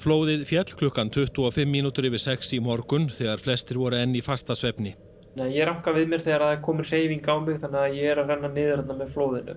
Flóðið 0.00 0.46
fjall 0.48 0.70
klukkan 0.80 1.10
25 1.12 1.68
mínútur 1.68 2.06
yfir 2.08 2.22
6 2.22 2.54
í 2.56 2.58
morgun 2.64 3.10
þegar 3.12 3.42
flestir 3.42 3.76
voru 3.76 3.98
enn 4.00 4.14
í 4.16 4.22
fasta 4.24 4.54
svefni. 4.56 4.94
Ég 5.36 5.66
ranka 5.68 5.92
við 5.92 6.08
mér 6.08 6.22
þegar 6.24 6.44
það 6.46 6.62
komir 6.64 6.88
reyfing 6.88 7.28
á 7.28 7.36
mig 7.44 7.58
þannig 7.60 7.80
að 7.82 7.98
ég 7.98 8.12
er 8.14 8.20
að 8.22 8.32
renna 8.32 8.50
niður 8.54 8.80
hérna 8.80 8.96
með 8.96 9.12
flóðinu. 9.12 9.56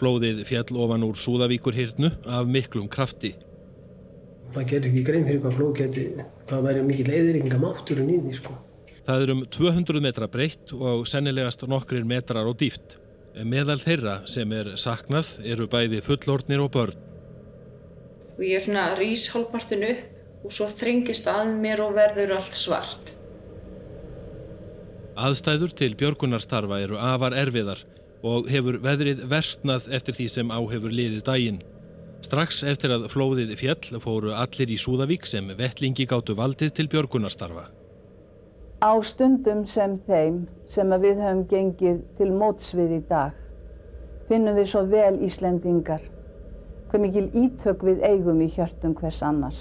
Flóðið 0.00 0.42
fjall 0.48 0.80
ofan 0.82 1.06
úr 1.06 1.22
Súðavíkur 1.22 1.78
hirnu 1.78 2.10
af 2.26 2.50
miklum 2.50 2.90
krafti. 2.90 3.36
Það 4.56 4.68
getur 4.72 4.90
ekki 4.90 5.06
grein 5.06 5.26
fyrir 5.28 5.42
hvað 5.44 5.56
flóð 5.58 5.74
geti, 5.84 6.06
hvað 6.50 6.66
væri 6.66 6.84
mikið 6.88 7.10
leiðringa 7.12 7.60
mátturinn 7.62 8.10
í 8.10 8.20
því 8.24 8.36
sko. 8.40 8.58
Það 9.06 9.24
er 9.24 9.34
um 9.36 9.42
200 9.54 10.04
metra 10.04 10.28
breytt 10.28 10.74
og 10.74 11.06
sennilegast 11.06 11.62
nokkrir 11.70 12.02
metrar 12.08 12.48
á 12.48 12.52
dýft. 12.58 12.98
Meðal 13.38 13.78
þeirra 13.78 14.22
sem 14.26 14.50
er 14.56 14.74
saknað 14.80 15.36
eru 15.46 15.70
bæði 15.70 16.02
fullordnir 16.02 16.64
og 16.64 16.74
börn. 16.74 17.07
Og 18.38 18.44
ég 18.46 18.58
er 18.58 18.64
svona 18.64 18.88
rís 18.94 19.26
hálfpartin 19.32 19.84
upp 19.88 20.46
og 20.46 20.54
svo 20.54 20.68
þringist 20.70 21.26
að 21.30 21.54
mér 21.58 21.82
og 21.82 21.96
verður 21.96 22.36
allt 22.36 22.54
svart. 22.54 23.14
Aðstæður 25.18 25.72
til 25.74 25.96
björgunarstarfa 25.98 26.78
eru 26.84 26.98
afar 27.02 27.34
erfiðar 27.34 27.82
og 28.22 28.46
hefur 28.50 28.78
veðrið 28.82 29.24
versnað 29.30 29.88
eftir 29.98 30.14
því 30.14 30.28
sem 30.30 30.52
á 30.54 30.58
hefur 30.70 30.94
liðið 30.94 31.24
daginn. 31.26 31.58
Strax 32.22 32.62
eftir 32.66 32.94
að 32.94 33.08
flóðið 33.10 33.56
fjall 33.58 33.98
fóru 34.02 34.32
allir 34.34 34.70
í 34.70 34.78
Súðavík 34.78 35.26
sem 35.26 35.50
vettlingi 35.58 36.06
gáttu 36.06 36.34
valdið 36.38 36.72
til 36.78 36.86
björgunarstarfa. 36.94 37.66
Á 38.78 38.92
stundum 39.02 39.64
sem 39.66 39.98
þeim 40.06 40.44
sem 40.70 40.94
við 41.02 41.18
höfum 41.18 41.44
gengið 41.50 42.00
til 42.18 42.30
mótsvið 42.30 42.94
í 42.94 43.02
dag 43.10 43.34
finnum 44.28 44.54
við 44.58 44.70
svo 44.70 44.84
vel 44.86 45.16
Íslendingar 45.24 46.02
hver 46.88 47.00
mikil 47.00 47.28
ítök 47.36 47.82
við 47.84 48.04
eigum 48.08 48.40
í 48.40 48.48
hjörtum 48.54 48.94
hvers 48.96 49.22
annars. 49.22 49.60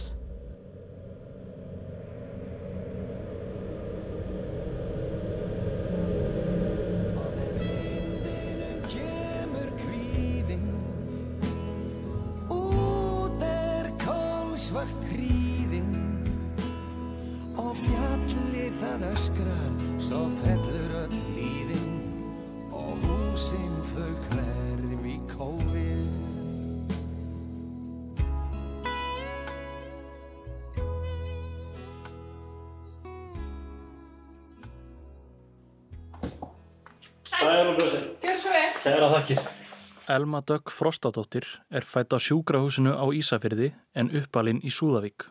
Elma 40.17 40.39
Dögg 40.41 40.71
Frostadóttir 40.73 41.45
er 41.69 41.85
fætt 41.85 42.09
á 42.09 42.17
sjúkrahúsinu 42.17 42.95
á 42.97 43.05
Ísafyrði 43.13 43.67
en 43.93 44.07
uppalinn 44.17 44.63
í 44.65 44.71
Súðavík. 44.73 45.27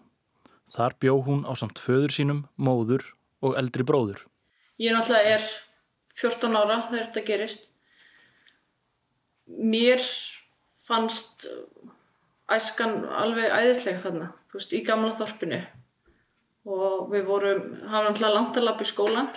Þar 0.70 0.94
bjó 1.02 1.14
hún 1.26 1.42
á 1.42 1.58
samt 1.58 1.80
föður 1.82 2.14
sínum, 2.14 2.42
móður 2.54 3.02
og 3.42 3.56
eldri 3.58 3.82
bróður. 3.88 4.20
Ég 4.78 4.94
náttúrulega 4.94 5.40
er 5.40 5.48
14 6.20 6.58
ára 6.60 6.78
þegar 6.86 7.08
þetta 7.08 7.24
gerist. 7.26 7.66
Mér 9.74 10.06
fannst 10.86 11.48
æskan 12.46 13.00
alveg 13.10 13.50
æðislega 13.50 14.04
þarna, 14.06 14.32
þú 14.46 14.60
veist, 14.60 14.76
í 14.78 14.84
gamla 14.86 15.14
þorpinu. 15.18 15.62
Og 16.66 17.10
við 17.10 17.26
vorum, 17.26 17.64
hann 17.90 17.90
var 17.90 18.12
náttúrulega 18.12 18.36
langt 18.38 18.60
að 18.60 18.68
lappa 18.68 18.86
í 18.86 18.92
skólan, 18.92 19.32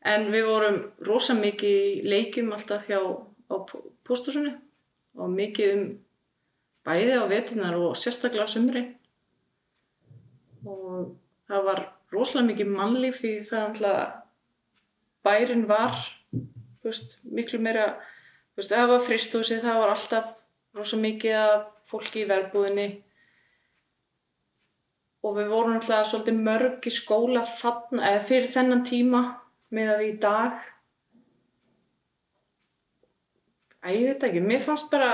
en 0.00 0.30
við 0.32 0.48
vorum 0.48 0.80
rosa 1.04 1.36
mikið 1.36 1.82
í 1.90 2.06
leikjum 2.08 2.54
alltaf 2.56 2.88
hjá 2.88 3.02
pústursunni 4.04 4.54
og 5.14 5.30
mikið 5.32 5.74
um 5.74 5.84
bæði 6.84 7.16
á 7.16 7.24
vetunar 7.30 7.78
og 7.80 7.96
sérstaklega 7.96 8.46
á 8.46 8.54
sumri. 8.54 8.84
Og 10.64 11.14
það 11.48 11.68
var 11.68 11.80
rosalega 12.12 12.50
mikið 12.50 12.74
mannlíf 12.74 13.20
því 13.22 13.32
það 13.48 13.64
alltaf 13.68 14.20
bærin 15.24 15.64
var 15.68 15.96
veist, 16.84 17.18
miklu 17.24 17.60
meira 17.64 17.94
veist, 18.56 18.70
það 18.70 18.90
var 18.92 19.06
fristúsi, 19.06 19.60
það 19.62 19.80
var 19.80 19.94
alltaf 19.94 20.34
rosalega 20.76 21.06
mikið 21.08 21.38
af 21.40 21.64
fólki 21.88 22.24
í 22.24 22.28
verbúðinni 22.28 22.88
og 25.24 25.38
við 25.38 25.50
vorum 25.52 25.78
alltaf 25.78 26.10
svolítið 26.10 26.44
mörg 26.44 26.84
í 26.88 26.92
skóla 26.92 27.44
þarna, 27.48 28.18
fyrir 28.28 28.50
þennan 28.52 28.84
tíma 28.84 29.22
með 29.74 29.92
að 29.94 30.02
við 30.02 30.10
í 30.12 30.16
dag 30.20 30.64
Æ, 33.84 33.90
ég 33.92 34.06
veit 34.08 34.22
ekki, 34.28 34.40
mér 34.40 34.62
fannst 34.64 34.90
bara 34.90 35.10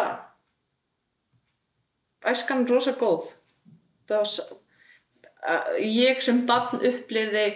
æskan 2.31 2.67
rosa 2.69 2.93
góð. 2.99 3.33
Það 4.07 4.23
var 4.23 5.81
ég 5.83 6.21
sem 6.23 6.45
barn 6.47 6.83
uppliði 6.85 7.47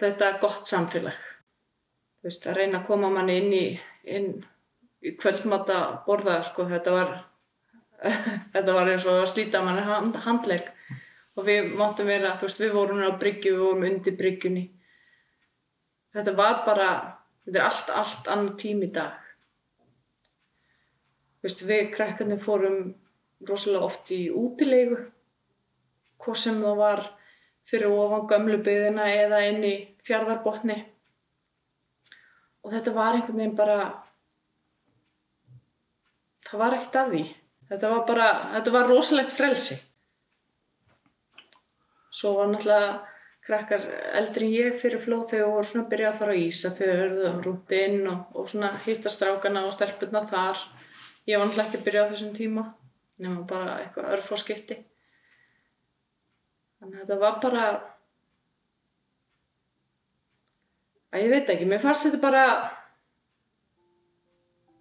þetta 0.00 0.30
gott 0.42 0.68
samfélag. 0.68 1.18
Veist, 2.22 2.46
að 2.46 2.60
reyna 2.60 2.80
að 2.80 2.86
koma 2.86 3.10
manni 3.10 3.38
inn 3.40 3.52
í, 3.56 3.66
inn 4.04 4.30
í 5.00 5.14
kvöldmatta 5.16 5.80
borða, 6.06 6.42
sko, 6.44 6.68
þetta 6.68 6.94
var 6.94 7.14
þetta 8.54 8.74
var 8.76 8.90
eins 8.92 9.06
og 9.08 9.22
að 9.22 9.30
slíta 9.32 9.62
manni 9.64 9.84
hand, 9.84 10.16
handleg 10.24 10.68
og 11.36 11.46
við 11.46 11.72
máttum 11.76 12.08
vera, 12.08 12.34
þú 12.36 12.48
veist, 12.48 12.60
við 12.60 12.76
vorum 12.76 13.00
á 13.04 13.10
bryggju, 13.20 13.54
við 13.54 13.64
vorum 13.64 13.86
undir 13.88 14.16
bryggjunni. 14.18 14.66
Þetta 16.14 16.34
var 16.36 16.62
bara 16.66 16.90
þetta 17.46 17.58
er 17.58 17.66
allt, 17.66 17.92
allt 18.02 18.30
annar 18.34 18.56
tím 18.60 18.84
í 18.86 18.90
dag. 18.94 19.16
Þú 21.40 21.48
veist, 21.48 21.64
við 21.68 21.88
krekkarnir 21.94 22.42
fórum 22.42 22.80
rosalega 23.48 23.86
oft 23.86 24.12
í 24.12 24.26
útilegu 24.28 24.98
hvað 26.20 26.36
sem 26.36 26.60
það 26.60 26.80
var 26.82 27.06
fyrir 27.70 27.94
ofan 27.96 28.26
gömlu 28.28 28.58
byðina 28.64 29.06
eða 29.14 29.40
inn 29.48 29.64
í 29.64 29.74
fjárðarbotni 30.04 30.76
og 32.60 32.74
þetta 32.74 32.92
var 32.92 33.16
einhvern 33.16 33.40
veginn 33.40 33.56
bara 33.56 33.78
það 36.50 36.62
var 36.64 36.76
ekkert 36.76 36.98
að 37.00 37.14
því. 37.14 37.22
Þetta 37.70 37.92
var 37.92 38.02
bara, 38.08 38.28
þetta 38.56 38.74
var 38.74 38.88
rosalegt 38.90 39.34
frelsi. 39.34 39.76
Svo 42.10 42.34
var 42.40 42.50
náttúrulega 42.50 42.96
krakkar 43.50 43.86
eldri 44.22 44.48
en 44.48 44.56
ég 44.56 44.80
fyrir 44.80 45.02
flóð 45.02 45.28
þegar 45.34 45.54
voru 45.54 45.68
svona 45.68 45.86
að 45.86 45.94
byrja 45.94 46.10
að 46.14 46.20
fara 46.22 46.38
á 46.38 46.42
ísa 46.46 46.74
þegar 46.78 47.00
verðum 47.04 47.40
rúti 47.44 47.84
inn 47.90 48.02
og, 48.08 48.20
og 48.38 48.52
svona 48.54 48.76
hitta 48.86 49.12
strákana 49.12 49.66
og 49.66 49.74
stelpurna 49.76 50.22
þar. 50.30 50.62
Ég 51.28 51.36
var 51.36 51.50
náttúrulega 51.50 51.68
ekki 51.68 51.80
að 51.82 51.88
byrja 51.90 52.06
á 52.06 52.10
þessum 52.14 52.36
tíma 52.38 52.70
nema 53.20 53.44
bara 53.48 53.78
eitthvað 53.82 54.14
örfóskipti 54.16 54.76
þannig 56.80 56.96
að 56.96 57.02
þetta 57.02 57.18
var 57.20 57.38
bara 57.42 57.64
að 61.10 61.24
ég 61.26 61.34
veit 61.34 61.52
ekki, 61.52 61.68
mér 61.68 61.82
fannst 61.82 62.06
þetta 62.06 62.22
bara 62.22 62.44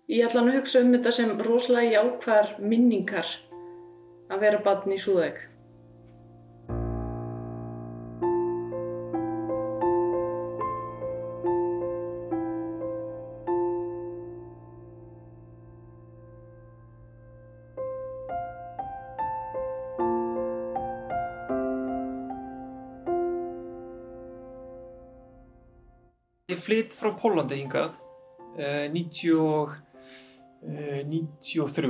ég 0.09 0.25
ætla 0.25 0.45
að 0.45 0.55
hugsa 0.55 0.83
um 0.85 0.93
þetta 0.95 1.15
sem 1.19 1.35
rosalega 1.45 1.97
jákvæðar 1.97 2.51
minningar 2.63 3.35
að 4.29 4.45
vera 4.45 4.63
barn 4.63 4.95
í 4.95 5.01
Súðavík 5.01 5.48
Ég 26.59 26.65
flytt 26.65 26.91
frá 26.91 27.13
Pólandi 27.15 27.55
hingað 27.55 27.93
uh, 28.59 28.87
90 28.91 29.37
og, 29.39 29.75
uh, 30.67 30.97
93 31.07 31.87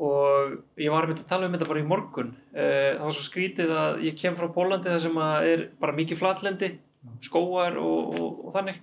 og 0.00 0.56
ég 0.80 0.90
var 0.90 1.06
mynda 1.06 1.22
að 1.22 1.28
tala 1.30 1.46
um 1.46 1.54
þetta 1.54 1.68
bara 1.68 1.82
í 1.82 1.86
morgun. 1.86 2.32
Uh, 2.50 2.96
það 2.96 3.04
var 3.04 3.14
svo 3.14 3.26
skrítið 3.28 3.74
að 3.76 4.02
ég 4.08 4.16
kem 4.18 4.34
frá 4.34 4.48
Pólandi 4.50 4.90
þar 4.90 5.04
sem 5.04 5.20
er 5.52 5.62
bara 5.78 5.94
mikið 6.00 6.18
flatlendi, 6.18 6.72
skóar 7.22 7.78
og, 7.78 8.18
og, 8.18 8.40
og 8.48 8.56
þannig 8.56 8.82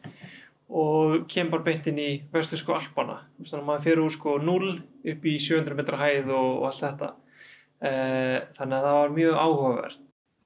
og 0.72 1.28
kem 1.36 1.52
bara 1.52 1.68
beint 1.68 1.92
inn 1.92 2.00
í 2.00 2.08
vestu 2.32 2.62
sko 2.62 2.78
Alpana. 2.78 3.20
Þannig 3.42 3.60
að 3.60 3.68
maður 3.68 3.86
fyrir 3.90 4.04
úr 4.06 4.16
sko 4.16 4.38
0 4.40 4.72
upp 5.12 5.28
í 5.28 5.36
700 5.50 5.82
metra 5.82 6.00
hæð 6.00 6.32
og 6.38 6.64
allt 6.70 6.86
þetta. 6.86 7.12
Þannig 8.56 8.80
að 8.80 8.88
það 8.88 8.98
var 9.02 9.16
mjög 9.20 9.38
áhugavert. 9.44 10.02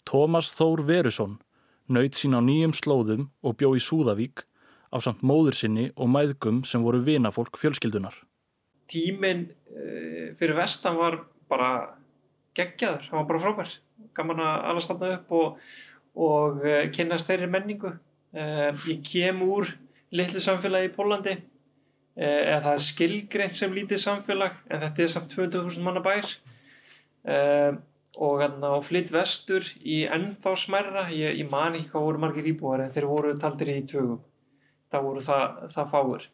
Tómas 0.10 0.54
Þór 0.58 0.86
Verusson 0.90 1.38
naut 1.90 2.18
sín 2.18 2.36
á 2.38 2.42
nýjum 2.44 2.74
slóðum 2.76 3.30
og 3.42 3.58
bjó 3.60 3.74
í 3.78 3.82
Súðavík 3.84 4.44
á 4.92 4.98
samt 5.04 5.24
móður 5.24 5.56
sinni 5.58 5.90
og 5.96 6.12
mæðgum 6.12 6.62
sem 6.68 6.84
voru 6.84 7.02
vinafólk 7.06 7.58
fjölskyldunar. 7.60 8.16
Tíminn 8.92 9.48
uh, 9.72 10.32
fyrir 10.40 10.58
vestan 10.58 11.00
var 11.00 11.22
bara 11.52 11.72
geggjaður, 12.58 13.08
hann 13.10 13.22
var 13.22 13.30
bara 13.30 13.44
frábær. 13.46 13.78
Gaman 14.18 14.44
að 14.44 14.66
alveg 14.72 14.86
stanna 14.86 15.14
upp 15.16 15.32
og, 15.38 15.62
og 16.20 16.66
uh, 16.66 16.82
kynast 16.94 17.30
þeirri 17.32 17.48
menningu. 17.52 17.94
Uh, 18.36 18.72
ég 18.88 19.00
kem 19.08 19.42
úr 19.48 19.72
litlu 20.12 20.44
samfélagi 20.44 20.92
í 20.92 20.94
Pólandi 20.96 21.38
eða 22.22 22.58
það 22.66 22.74
er 22.74 22.82
skilgreint 22.84 23.56
sem 23.56 23.72
lítið 23.72 24.02
samfélag 24.02 24.58
en 24.68 24.82
þetta 24.84 25.04
er 25.04 25.12
samt 25.14 25.32
200.000 25.32 25.86
manna 25.86 26.02
bær. 26.04 26.28
Uh, 27.24 27.80
og 28.18 28.42
hérna 28.42 28.74
á 28.76 28.80
flytt 28.84 29.14
vestur 29.14 29.64
í 29.80 30.02
ennþá 30.12 30.56
smerra 30.60 31.06
ég, 31.14 31.38
ég 31.40 31.48
man 31.52 31.78
ekki 31.78 31.94
hvað 31.94 32.08
voru 32.10 32.26
margir 32.26 32.52
íbúar 32.52 32.84
en 32.84 32.92
þeir 32.92 33.08
voru 33.08 33.38
taldir 33.40 33.72
í 33.72 33.82
tögum 33.88 34.20
það 34.92 35.08
voru 35.08 35.24
það, 35.26 35.58
það 35.76 35.92
fáir. 35.96 36.28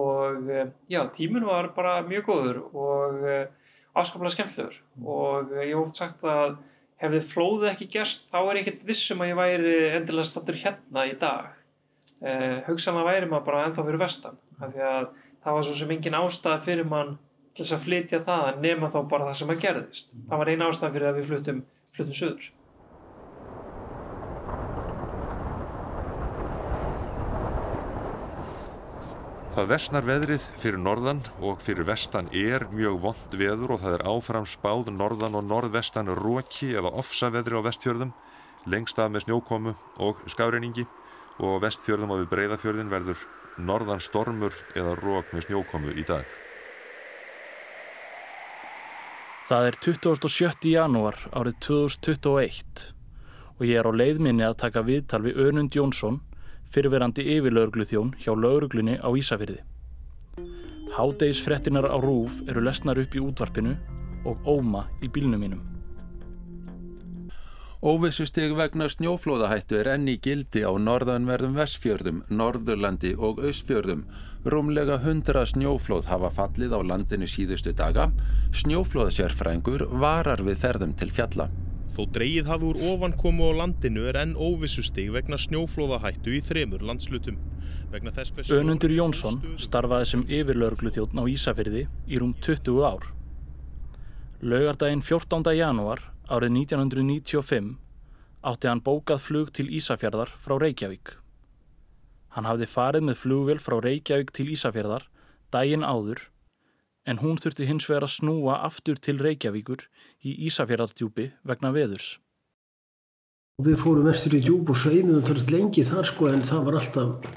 Og 0.00 0.50
uh, 0.50 0.66
já, 0.90 1.00
tímun 1.14 1.46
var 1.48 1.72
bara 1.76 2.00
mjög 2.06 2.26
góður 2.28 2.60
og 2.70 3.22
uh, 3.24 3.70
afskaplega 3.98 4.34
skemmtilegur. 4.36 4.76
Og 5.02 5.54
ég 5.58 5.72
hef 5.72 5.80
oft 5.82 6.00
sagt 6.00 6.26
að 6.26 6.58
hefði 7.00 7.22
flóðið 7.30 7.72
ekki 7.72 7.88
gerst 7.96 8.28
þá 8.32 8.38
er 8.42 8.60
ég 8.60 8.62
ekkert 8.66 8.84
vissum 8.88 9.24
að 9.24 9.32
ég 9.32 9.40
væri 9.40 9.74
endilega 9.96 10.28
stattur 10.28 10.60
hérna 10.60 11.06
í 11.08 11.16
dag. 11.20 11.50
Uh, 12.20 12.60
hugsanlega 12.68 13.08
væri 13.08 13.30
maður 13.30 13.48
bara 13.48 13.64
ennþá 13.66 13.86
fyrir 13.86 14.02
vestan 14.02 14.40
af 14.60 14.72
því 14.74 14.84
að 14.84 15.10
það 15.40 15.54
var 15.56 15.66
svo 15.66 15.76
sem 15.78 15.92
engin 15.94 16.18
ástæða 16.18 16.64
fyrir 16.66 16.88
mann 16.88 17.14
til 17.60 17.66
þess 17.66 17.76
að 17.76 17.84
flytja 17.84 18.22
það 18.24 18.46
en 18.54 18.64
nema 18.64 18.88
þá 18.88 19.02
bara 19.10 19.28
það 19.28 19.36
sem 19.42 19.52
að 19.52 19.60
gerðist. 19.66 20.16
Það 20.30 20.40
var 20.42 20.50
eina 20.54 20.70
ástæða 20.70 20.96
fyrir 20.96 21.10
að 21.10 21.20
við 21.20 21.30
fluttum 21.30 21.60
fluttum 21.96 22.16
söður 22.16 22.48
Það 29.50 29.70
versnar 29.72 30.06
veðrið 30.06 30.44
fyrir 30.62 30.78
norðan 30.80 31.20
og 31.42 31.58
fyrir 31.60 31.84
vestan 31.84 32.28
er 32.32 32.64
mjög 32.70 33.00
vond 33.02 33.34
veður 33.34 33.74
og 33.74 33.80
það 33.82 33.96
er 33.96 34.04
áfram 34.08 34.46
spáð 34.48 34.92
norðan 34.94 35.36
og 35.36 35.42
norðvestan 35.50 36.12
róki 36.16 36.70
eða 36.78 36.94
ofsa 37.02 37.32
veðri 37.34 37.58
á 37.58 37.66
vestfjörðum, 37.66 38.12
lengst 38.70 39.02
af 39.02 39.10
með 39.10 39.26
snjókomu 39.26 39.74
og 40.06 40.22
skafreiningi 40.30 40.86
og 41.42 41.58
vestfjörðum 41.66 42.14
og 42.14 42.22
við 42.22 42.30
breyðafjörðin 42.36 42.94
verður 42.94 43.26
norðan 43.58 44.00
stormur 44.00 44.54
eða 44.72 44.94
rók 45.02 45.34
með 45.34 45.50
snjókomu 45.50 45.98
í 45.98 46.06
dag. 46.06 46.39
Það 49.50 49.64
er 49.66 49.76
27. 49.82 50.68
janúar 50.70 51.16
árið 51.34 51.56
2021 51.66 52.82
og 53.56 53.64
ég 53.66 53.80
er 53.80 53.88
á 53.90 53.90
leiðminni 53.90 54.44
að 54.46 54.60
taka 54.60 54.84
viðtal 54.86 55.18
við 55.24 55.40
Önund 55.42 55.74
Jónsson 55.74 56.20
fyrirverandi 56.70 57.24
yfirlauglu 57.34 57.82
þjón 57.90 58.12
hjá 58.22 58.30
lauruglunni 58.30 58.94
á 59.02 59.10
Ísafyrði. 59.10 59.58
Hádegisfrettinar 60.94 61.90
á 61.90 61.98
rúf 61.98 62.38
eru 62.46 62.62
lesnar 62.62 63.02
upp 63.02 63.18
í 63.18 63.24
útvarpinu 63.26 63.74
og 64.22 64.46
óma 64.46 64.84
í 65.02 65.10
bílnum 65.10 65.42
mínum. 65.42 65.69
Óvissustig 67.80 68.52
vegna 68.52 68.90
snjóflóðahættu 68.92 69.78
er 69.80 69.88
enni 69.94 70.18
gildi 70.20 70.60
á 70.60 70.72
norðanverðum 70.76 71.54
Vestfjörðum, 71.56 72.18
Norðurlandi 72.28 73.14
og 73.16 73.40
Austfjörðum. 73.40 74.02
Rúmlega 74.44 74.98
hundra 75.00 75.46
snjóflóð 75.48 76.10
hafa 76.12 76.28
fallið 76.28 76.74
á 76.76 76.80
landinu 76.84 77.24
síðustu 77.24 77.72
daga. 77.72 78.10
Snjóflóðsérfrængur 78.52 79.86
varar 79.96 80.44
við 80.44 80.60
ferðum 80.60 80.92
til 80.92 81.08
fjalla. 81.08 81.48
Þó 81.96 82.04
dreigið 82.18 82.52
hafi 82.52 82.68
úr 82.68 82.82
ofankomu 82.90 83.48
á 83.48 83.52
landinu 83.62 84.04
er 84.12 84.20
enn 84.26 84.36
óvissustig 84.36 85.08
vegna 85.16 85.40
snjóflóðahættu 85.40 86.36
í 86.36 86.44
þremur 86.44 86.84
landslutum. 86.84 87.40
Önundur 88.60 88.92
Jónsson 88.92 89.40
starfaði 89.56 90.12
sem 90.12 90.28
yfirlaurglu 90.28 90.92
þjóttn 90.92 91.24
á 91.24 91.24
Ísafyrði 91.32 91.88
í 91.88 92.20
rúm 92.20 92.36
20 92.44 92.84
ár. 92.84 93.08
Laugardaginn 94.44 95.00
14. 95.00 95.56
janúar 95.56 96.09
árið 96.30 96.52
1995 96.54 97.72
átti 98.46 98.68
hann 98.70 98.82
bókað 98.86 99.24
flug 99.26 99.50
til 99.56 99.66
Ísafjörðar 99.74 100.30
frá 100.38 100.54
Reykjavík. 100.62 101.16
Hann 102.36 102.46
hafði 102.46 102.68
farið 102.70 103.06
með 103.08 103.18
flugvel 103.24 103.58
frá 103.58 103.80
Reykjavík 103.82 104.30
til 104.36 104.46
Ísafjörðar 104.54 105.08
daginn 105.50 105.82
áður 105.82 106.28
en 107.10 107.20
hún 107.24 107.40
þurfti 107.42 107.66
hins 107.66 107.88
vegar 107.90 108.06
að 108.06 108.14
snúa 108.14 108.60
aftur 108.68 109.00
til 109.02 109.18
Reykjavíkur 109.18 109.86
í 110.22 110.36
Ísafjörðardjúpi 110.46 111.30
vegna 111.42 111.74
veðurs. 111.74 112.20
Við 113.60 113.76
fórum 113.82 114.06
vestur 114.06 114.38
í 114.38 114.44
djúb 114.44 114.70
og 114.72 114.78
sveimiðum 114.78 115.26
þurft 115.26 115.50
lengi 115.52 115.84
þar 115.84 116.06
sko 116.08 116.30
en 116.30 116.46
það 116.46 116.66
var 116.68 116.78
alltaf 116.80 117.30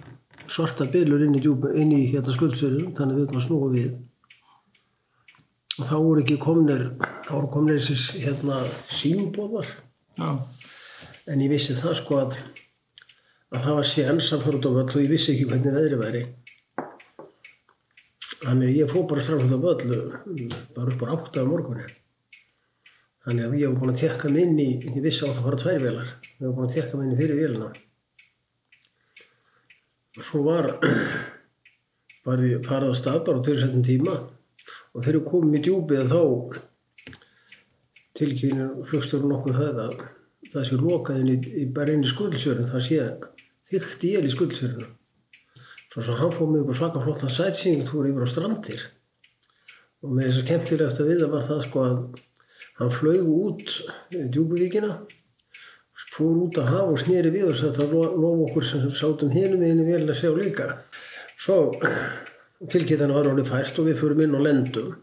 svarta 0.47 0.85
bylur 0.85 1.25
inn 1.25 1.35
í, 1.35 1.41
djúb, 1.41 1.65
inn 1.73 1.91
í 1.91 2.05
hérna 2.13 2.35
skuldsverðum 2.35 2.93
þannig 2.95 3.17
við 3.17 3.25
erum 3.25 3.41
að 3.41 3.47
snúa 3.47 3.71
við. 3.73 3.93
Og 5.73 5.87
þá 5.89 5.95
voru 5.97 6.21
ekki 6.21 6.35
komnir, 6.41 6.83
þá 7.25 7.31
voru 7.31 7.47
komnir 7.55 7.79
þessi 7.81 8.19
hérna 8.21 8.59
símbóðar. 8.93 9.71
Já. 10.19 10.27
En 11.33 11.41
ég 11.41 11.49
vissi 11.49 11.73
það 11.73 11.95
sko 11.97 12.19
að, 12.21 12.35
að 13.49 13.65
það 13.65 13.77
var 13.79 13.89
séns 13.89 14.29
að 14.35 14.43
fara 14.45 14.59
út 14.59 14.67
á 14.69 14.71
völl 14.75 14.85
og 14.85 15.01
ég 15.01 15.09
vissi 15.09 15.33
ekki 15.33 15.47
hvernig 15.49 15.73
veðri 15.73 15.97
væri. 16.01 16.21
Þannig 18.43 18.67
að 18.67 18.77
ég 18.77 18.91
fóð 18.91 19.07
bara 19.09 19.23
strax 19.25 19.47
út 19.47 19.55
á 19.55 19.59
völl, 19.63 19.97
bara 20.75 20.93
upp 20.93 21.05
á 21.09 21.13
átta 21.15 21.41
á 21.41 21.49
morgunni. 21.49 21.87
Þannig 23.23 23.47
að 23.47 23.57
ég 23.57 23.71
hef 23.71 23.79
búin 23.79 23.93
að 23.95 24.01
tekka 24.03 24.29
mig 24.29 24.45
inn 24.45 24.61
í, 24.61 24.69
ég 24.83 25.01
vissi 25.01 25.25
að 25.25 25.41
fara 25.41 25.61
tvær 25.63 25.81
velar, 25.87 26.13
ég 26.27 26.43
hef 26.43 26.53
búin 26.53 26.67
að 26.67 26.75
tekka 26.75 26.99
mig 26.99 27.07
inn 27.07 27.15
í 27.15 27.19
fyrir 27.23 27.39
velina. 27.39 27.71
Og 30.19 30.27
svo 30.27 30.45
var, 30.45 30.69
var 32.27 32.45
ég 32.45 32.67
farið 32.67 32.93
á 32.93 32.95
stað 32.99 33.21
bara 33.25 33.41
á 33.41 33.45
tilsettum 33.47 33.85
tíma 33.87 34.19
og 34.93 35.03
þegar 35.03 35.19
ég 35.19 35.29
komið 35.29 35.57
í 35.57 35.61
djúpið 35.67 36.11
þá 36.11 36.21
tilkynir 38.17 38.73
flugstöru 38.89 39.29
nokkuð 39.29 39.59
það 39.59 39.79
að 39.83 39.95
það 40.53 40.67
sé 40.67 40.79
lokaðin 40.79 41.31
í, 41.33 41.37
í 41.63 41.63
bara 41.73 41.95
inn 41.95 42.05
í 42.05 42.11
skuldsjörn, 42.11 42.67
það 42.69 42.85
sé 42.87 43.07
þygt 43.71 44.05
ég 44.09 44.27
í 44.27 44.33
skuldsjörnum. 44.33 44.91
Svo 45.93 46.03
svo 46.05 46.17
hann 46.17 46.33
fóð 46.33 46.69
á 46.69 46.73
svaka 46.77 47.01
flottan 47.01 47.33
sætsýningtúr 47.33 48.09
yfir 48.09 48.25
á 48.25 48.29
strandir 48.29 48.85
og 50.03 50.13
með 50.13 50.29
þess 50.29 50.41
að 50.41 50.47
kemtilegast 50.51 51.01
að 51.01 51.09
viða 51.11 51.31
var 51.31 51.43
það 51.47 51.65
sko 51.67 51.83
að 51.87 51.97
hann 52.79 52.93
flög 52.93 53.27
út 53.29 53.75
djúbuvíkina 54.13 54.95
fór 56.13 56.43
út 56.45 56.59
að 56.61 56.69
hafa 56.69 56.93
og 56.93 57.01
snýri 57.01 57.31
við 57.33 57.49
og 57.49 57.77
það 57.77 57.93
lof 58.21 58.41
okkur 58.47 58.67
sem 58.67 58.85
sátum 58.93 59.33
hinum 59.33 59.61
við 59.61 59.71
henni 59.71 59.85
vel 59.87 60.03
að 60.05 60.19
sjá 60.19 60.29
líka. 60.37 60.67
Svo 61.41 61.57
tilkynna 62.71 63.13
var 63.13 63.29
alveg 63.29 63.49
fæst 63.49 63.79
og 63.79 63.89
við 63.89 63.99
fyrum 63.99 64.23
inn 64.25 64.37
og 64.37 64.45
lendum. 64.45 64.93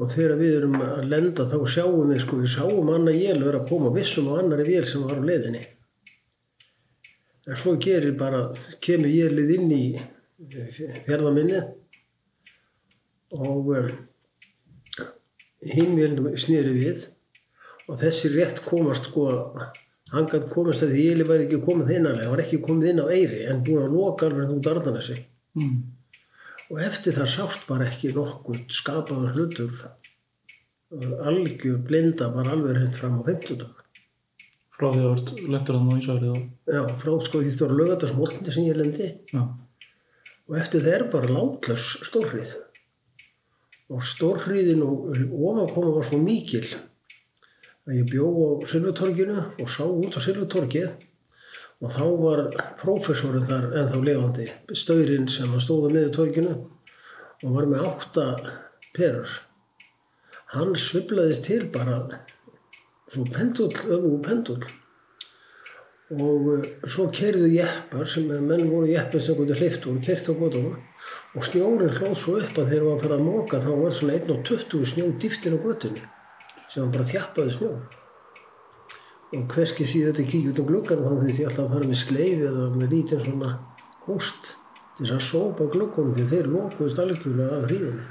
Og 0.00 0.08
þegar 0.10 0.38
við 0.40 0.56
erum 0.58 0.78
að 0.82 1.04
lenda 1.10 1.46
þá 1.50 1.58
sjáum 1.74 2.10
við 2.10 2.22
sko, 2.24 2.38
við 2.42 2.54
sáum 2.54 2.90
annar 2.90 3.16
jél 3.16 3.42
vera 3.42 3.60
að 3.60 3.68
koma 3.70 3.92
vissum 3.94 4.30
á 4.32 4.40
annari 4.40 4.66
vél 4.66 4.86
sem 4.88 5.04
var 5.06 5.20
á 5.20 5.28
leiðinni. 5.28 5.62
En 7.50 7.58
svo 7.58 7.74
gerir 7.82 8.16
bara 8.18 8.48
kemur 8.82 9.10
jélið 9.10 9.54
inn 9.56 9.74
í 9.74 9.84
fjörðaminni 11.06 11.60
og 13.32 13.70
um, 13.76 13.92
hinn 15.62 16.18
snýri 16.38 16.74
við 16.76 17.06
og 17.88 17.98
þessi 18.00 18.30
rétt 18.34 18.60
komast 18.66 19.08
sko 19.08 19.28
hann 20.12 20.28
gæti 20.30 20.50
komast 20.52 20.84
að 20.84 20.94
því 20.94 21.06
jéli 21.06 21.26
væri 21.28 21.46
ekki 21.46 21.62
komið 21.64 21.94
innanlega, 21.96 22.26
hann 22.26 22.34
var 22.34 22.44
ekki 22.44 22.60
komið 22.64 22.90
inn 22.90 23.02
á 23.02 23.06
Eyri 23.14 23.42
en 23.48 23.62
búin 23.64 23.86
að 23.86 23.96
loka 23.96 24.28
alveg 24.28 24.52
út 24.56 24.70
Ardanesi 24.72 25.18
mm 25.56 26.01
og 26.72 26.80
eftir 26.80 27.16
það 27.18 27.28
sást 27.34 27.68
bara 27.68 27.86
ekki 27.90 28.14
nokkuð 28.16 28.64
skapaður 28.72 29.36
hlutur. 29.36 29.84
Algjör 31.28 31.78
blinda 31.88 32.32
var 32.32 32.48
alveg 32.52 32.78
hreint 32.78 32.98
fram 32.98 33.20
á 33.20 33.22
50 33.28 33.60
dag 33.60 33.78
Frá 34.72 34.88
því 34.90 35.00
að 35.00 35.04
það 35.04 35.12
vart 35.12 35.50
lettur 35.54 35.76
að 35.78 35.84
ná 35.86 36.28
og... 36.32 36.38
Já, 36.74 36.80
frá 37.00 37.12
sko 37.22 37.40
því 37.40 37.50
það 37.54 37.68
var 37.68 37.74
lögatarsmólni 37.78 38.54
sem 38.54 38.66
ég 38.66 38.78
lendi. 38.80 39.08
Já. 39.32 39.42
og 40.48 40.56
eftir 40.58 40.82
það 40.82 40.94
er 40.96 41.04
bara 41.12 41.34
látlaus 41.36 41.84
stórhrið 42.08 42.50
og 43.92 44.02
stórhriðin 44.08 44.82
og 44.84 45.06
ofankoma 45.12 45.92
var 45.94 46.08
svo 46.08 46.18
mikil 46.18 46.64
að 47.86 48.00
ég 48.00 48.10
bjó 48.10 48.26
á 48.32 48.48
Silvutorginu 48.72 49.38
og 49.38 49.70
sá 49.70 49.84
út 49.86 50.18
á 50.18 50.20
Silvutorgið 50.24 50.90
og 51.82 51.90
þá 51.90 52.04
var 52.22 52.42
prófessorinn 52.78 53.48
þar 53.48 53.70
ennþá 53.80 54.02
levandi, 54.06 54.50
staurinn 54.78 55.30
sem 55.30 55.54
stóða 55.60 55.90
með 55.94 56.12
torginu 56.16 56.52
og 57.42 57.56
var 57.56 57.66
með 57.70 57.88
átta 57.88 58.26
perur. 58.94 59.32
Hann 60.52 60.76
sviblaðist 60.78 61.48
til 61.48 61.64
bara 61.74 62.04
svo 63.12 63.26
pendul, 63.32 63.72
öfu 63.72 64.14
pendul 64.24 64.60
og 66.12 66.88
svo 66.92 67.06
kerðu 67.14 67.48
jeppar 67.54 68.08
sem 68.08 68.26
menn 68.28 68.68
voru 68.68 68.90
jeppin 68.90 69.22
sem 69.24 69.36
gotur 69.36 69.56
hliftu 69.56 69.92
og 69.92 70.02
kert 70.04 70.28
á 70.28 70.32
gotunum 70.36 70.76
og 71.34 71.46
snjórin 71.46 71.94
hlóð 71.96 72.14
svo 72.20 72.36
upp 72.40 72.58
að 72.60 72.68
þegar 72.68 72.82
það 72.82 72.88
var 72.88 72.98
að 72.98 73.02
fara 73.06 73.16
að 73.16 73.26
móka 73.26 73.60
þá 73.64 73.70
var 73.80 73.96
svona 73.96 74.18
1.20 74.18 74.90
snjó 74.92 75.08
dýftir 75.24 75.56
á 75.56 75.58
gotunni 75.64 76.04
sem 76.68 76.84
var 76.84 76.92
bara 76.98 77.08
þjappaði 77.08 77.56
snjó 77.56 77.72
og 79.32 79.44
hverski 79.54 79.86
síðan 79.88 80.12
þetta 80.12 80.30
kíkja 80.30 80.50
út 80.52 80.60
á 80.60 80.64
gluggan 80.68 81.04
þá 81.04 81.12
þurfti 81.12 81.42
ég 81.42 81.48
alltaf 81.48 81.64
að 81.64 81.74
fara 81.74 81.88
með 81.88 82.00
sleif 82.02 82.42
eða 82.48 82.64
með 82.76 82.90
lítinn 82.92 83.22
svona 83.22 83.52
húst 84.06 84.50
til 84.96 85.06
þess 85.06 85.14
að 85.16 85.22
sópa 85.28 85.68
gluggunum 85.72 86.16
því 86.16 86.26
þeir 86.28 86.50
lókuðist 86.52 87.00
algjörlega 87.00 87.56
af 87.56 87.64
hríðinu. 87.70 88.04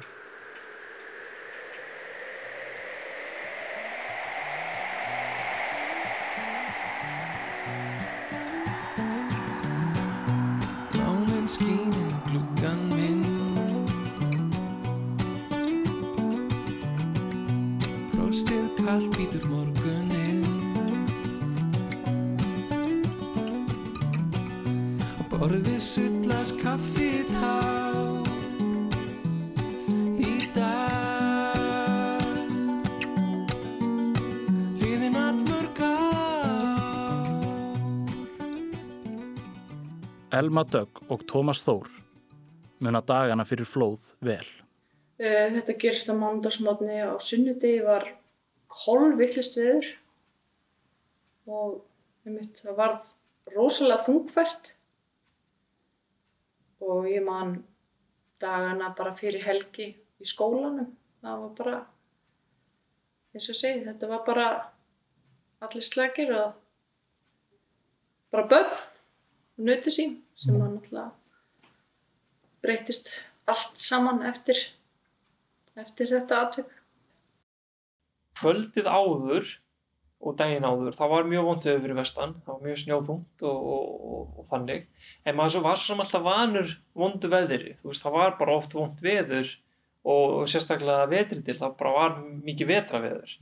Elma 40.52 40.66
Dögg 40.68 41.00
og 41.08 41.22
Tómas 41.32 41.62
Þór 41.64 41.86
muna 42.84 43.00
dagana 43.08 43.46
fyrir 43.48 43.64
flóð 43.64 44.10
vel. 44.20 44.44
Eh, 45.16 45.48
Þetta 45.54 45.76
gerist 45.80 46.12
á 46.12 46.16
mánudagsmotni 46.20 46.98
á 47.08 47.16
sunnudegi 47.24 47.80
var 47.86 48.04
kolvillist 48.68 49.56
veður 49.56 49.88
og 51.48 51.80
einmitt, 52.28 52.60
það 52.60 52.76
varð 52.82 53.14
rosalega 53.56 54.04
þungfært 54.10 54.74
og 56.84 57.08
ég 57.08 57.24
man 57.24 57.62
dagana 58.44 58.92
bara 59.00 59.16
fyrir 59.16 59.48
helgi 59.48 59.94
í 60.20 60.28
skólanum. 60.36 60.92
Það 61.24 61.44
var 61.48 61.58
bara, 61.64 61.82
eins 63.32 63.48
og 63.48 63.64
segi, 63.64 63.86
þetta 63.88 64.16
var 64.18 64.28
bara 64.28 64.54
allir 65.64 65.92
slagir 65.94 66.36
og 66.44 66.58
bara 68.36 68.50
börn 68.52 68.74
og 68.76 68.91
nötu 69.68 69.92
sín 69.94 70.18
sem 70.40 70.58
var 70.60 70.70
náttúrulega 70.74 71.12
breytist 72.62 73.12
allt 73.50 73.80
saman 73.82 74.22
eftir, 74.30 74.58
eftir 75.82 76.12
þetta 76.14 76.42
atvik. 76.46 76.70
kvöldið 78.42 78.88
áður 78.90 79.50
og 80.22 80.36
daginn 80.38 80.66
áður, 80.66 80.94
það 80.98 81.10
var 81.14 81.28
mjög 81.30 81.48
vond 81.48 81.66
veður 81.66 81.82
fyrir 81.84 81.98
vestan, 81.98 82.34
það 82.46 82.54
var 82.56 82.64
mjög 82.68 82.80
snjóþungt 82.84 83.44
og, 83.50 83.64
og, 83.76 83.88
og, 84.14 84.28
og 84.42 84.48
þannig, 84.50 84.84
en 85.26 85.38
maður 85.38 85.54
svo- 85.56 85.64
var 85.66 85.80
svo 85.82 85.88
sem 85.92 86.04
alltaf 86.04 86.24
vanur 86.26 86.74
vondu 86.98 87.30
veðri, 87.32 87.76
þú 87.82 87.90
veist, 87.92 88.04
það 88.06 88.18
var 88.20 88.36
bara 88.40 88.56
oft 88.58 88.76
vond 88.78 89.02
veður 89.02 89.50
og, 90.06 90.26
og 90.42 90.46
sérstaklega 90.50 91.10
vetri 91.12 91.42
til, 91.46 91.58
það 91.58 91.76
bara 91.82 91.94
var 91.98 92.16
mikið 92.46 92.72
vetraveður. 92.76 93.36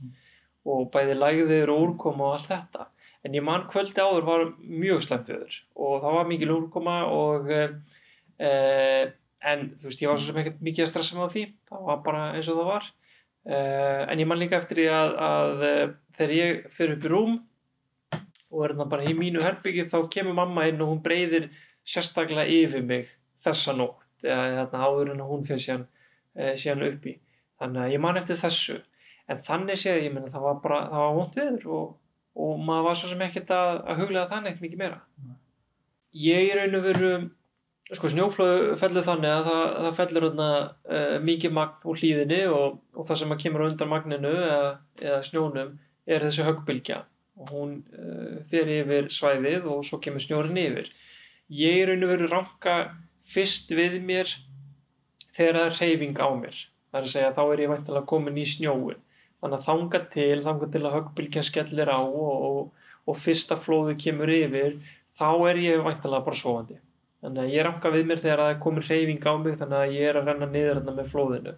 Og 0.70 0.90
bæði 0.92 1.14
lægðir 1.16 1.70
og 1.72 1.78
úrkoma 1.86 2.26
og 2.26 2.34
allt 2.36 2.50
þetta, 2.50 2.86
en 3.26 3.36
ég 3.36 3.44
man 3.44 3.66
kvöldi 3.70 4.00
áður 4.00 4.26
var 4.26 4.44
mjög 4.60 5.02
slemt 5.04 5.28
veður 5.28 5.56
og 5.76 5.96
það 6.02 6.18
var 6.18 6.28
mikil 6.30 6.52
úrkoma 6.54 6.96
og 7.12 7.50
e, 7.52 8.50
en 9.40 9.70
þú 9.78 9.88
veist, 9.88 10.02
ég 10.02 10.10
var 10.10 10.20
svo 10.20 10.36
ekkert 10.40 10.64
mikið 10.64 10.84
að 10.84 10.90
stressa 10.90 11.20
á 11.20 11.32
því, 11.32 11.44
það 11.70 11.86
var 11.86 12.02
bara 12.04 12.24
eins 12.36 12.50
og 12.50 12.58
það 12.60 12.68
var. 12.74 12.90
Uh, 13.40 14.02
en 14.12 14.20
ég 14.20 14.28
man 14.28 14.40
líka 14.40 14.58
eftir 14.60 14.82
því 14.82 14.88
að, 14.92 15.14
að 15.24 15.62
þegar 16.18 16.34
ég 16.36 16.66
fer 16.76 16.92
upp 16.92 17.06
í 17.06 17.10
rúm 17.10 17.38
og 18.50 18.64
er 18.66 18.74
þarna 18.74 18.86
bara 18.92 19.06
í 19.08 19.14
mínu 19.16 19.40
herbyggi 19.40 19.86
þá 19.88 19.96
kemur 20.12 20.36
mamma 20.36 20.66
inn 20.68 20.82
og 20.84 20.90
hún 20.90 21.00
breyðir 21.04 21.48
sérstaklega 21.88 22.44
yfir 22.52 22.84
mig 22.84 23.08
þessa 23.40 23.72
nótt 23.78 24.26
eða 24.26 24.66
þarna 24.66 24.82
áður 24.84 25.12
en 25.14 25.24
hún 25.24 25.46
fyrir 25.48 25.64
síðan, 25.64 25.86
uh, 26.36 26.52
síðan 26.52 26.86
upp 26.90 27.08
í. 27.08 27.16
Þannig 27.60 27.86
að 27.86 27.94
ég 27.94 28.04
man 28.04 28.20
eftir 28.20 28.40
þessu. 28.40 28.78
En 29.30 29.40
þannig 29.46 29.80
séð 29.80 30.04
ég 30.04 30.12
menna 30.12 30.32
það 30.32 30.46
var 30.48 30.60
bara 30.60 30.82
það 30.90 31.06
var 31.06 31.16
vont 31.16 31.40
viður 31.40 31.66
og, 31.78 31.90
og 32.40 32.62
maður 32.64 32.88
var 32.88 32.98
svo 32.98 33.10
sem 33.10 33.26
ekkert 33.26 33.52
að, 33.54 33.82
að 33.84 34.00
huglega 34.02 34.30
þannig 34.30 34.52
ekkert 34.52 34.66
mikið 34.66 34.82
meira. 34.82 35.00
Ég 36.20 36.54
raun 36.58 36.78
og 36.78 36.86
veru 36.86 37.12
sko 37.90 38.10
snjóflóðu 38.10 38.74
fellur 38.78 39.06
þannig 39.06 39.32
að 39.34 39.48
það, 39.48 39.62
það 39.84 39.96
fellur 39.98 40.26
uh, 40.30 41.14
mikið 41.26 41.54
magn 41.56 41.88
úr 41.90 42.02
hlýðinni 42.02 42.40
og, 42.54 42.80
og 42.94 43.08
það 43.08 43.20
sem 43.22 43.36
kemur 43.44 43.66
undan 43.66 43.90
magninu 43.90 44.30
eða, 44.30 44.68
eða 45.02 45.22
snjónum 45.26 45.72
er 46.10 46.26
þessi 46.26 46.46
höggbylgja 46.46 47.00
og 47.40 47.52
hún 47.54 47.76
uh, 47.96 48.38
fer 48.50 48.70
yfir 48.70 49.10
svæðið 49.14 49.66
og 49.72 49.82
svo 49.86 49.98
kemur 50.02 50.22
snjórin 50.22 50.60
yfir. 50.60 50.90
Ég 51.50 51.82
er 51.82 51.94
og 51.96 52.12
veru 52.12 52.30
ranka 52.30 52.76
fyrst 53.26 53.72
við 53.74 53.98
mér 54.06 54.30
þegar 55.34 55.58
það 55.58 55.66
er 55.66 55.78
reyfing 55.80 56.22
á 56.22 56.28
mér. 56.38 56.64
Það 56.90 57.00
er 57.00 57.06
að 57.08 57.14
segja 57.14 57.34
þá 57.34 57.42
er 57.44 57.62
ég 57.64 57.72
væntalega 57.74 58.10
komin 58.10 58.38
í 58.38 58.46
snjóin 58.46 59.02
þannig 59.40 59.56
að 59.56 59.66
þanga 59.66 60.00
til, 60.12 60.36
þanga 60.44 60.68
til 60.70 60.84
að 60.84 60.94
höggbylgjan 60.98 61.46
skellir 61.48 61.90
á 61.92 62.00
og, 62.00 62.46
og, 62.50 62.86
og 63.08 63.18
fyrsta 63.18 63.56
flóðu 63.60 63.96
kemur 64.00 64.32
yfir 64.32 64.78
þá 65.16 65.28
er 65.50 65.60
ég 65.64 65.84
væntalega 65.84 66.26
bara 66.26 66.38
sofandi. 66.38 66.78
Þannig 67.20 67.42
að 67.42 67.54
ég 67.54 67.66
ranka 67.66 67.92
við 67.92 68.08
mér 68.08 68.20
þegar 68.22 68.42
það 68.44 68.58
komin 68.64 68.86
reyfing 68.86 69.26
á 69.28 69.34
mig 69.40 69.60
þannig 69.60 69.78
að 69.80 69.94
ég 69.96 70.08
er 70.08 70.18
að 70.20 70.28
renna 70.30 70.48
niður 70.48 70.78
hérna 70.78 70.96
með 70.96 71.10
flóðinu. 71.10 71.54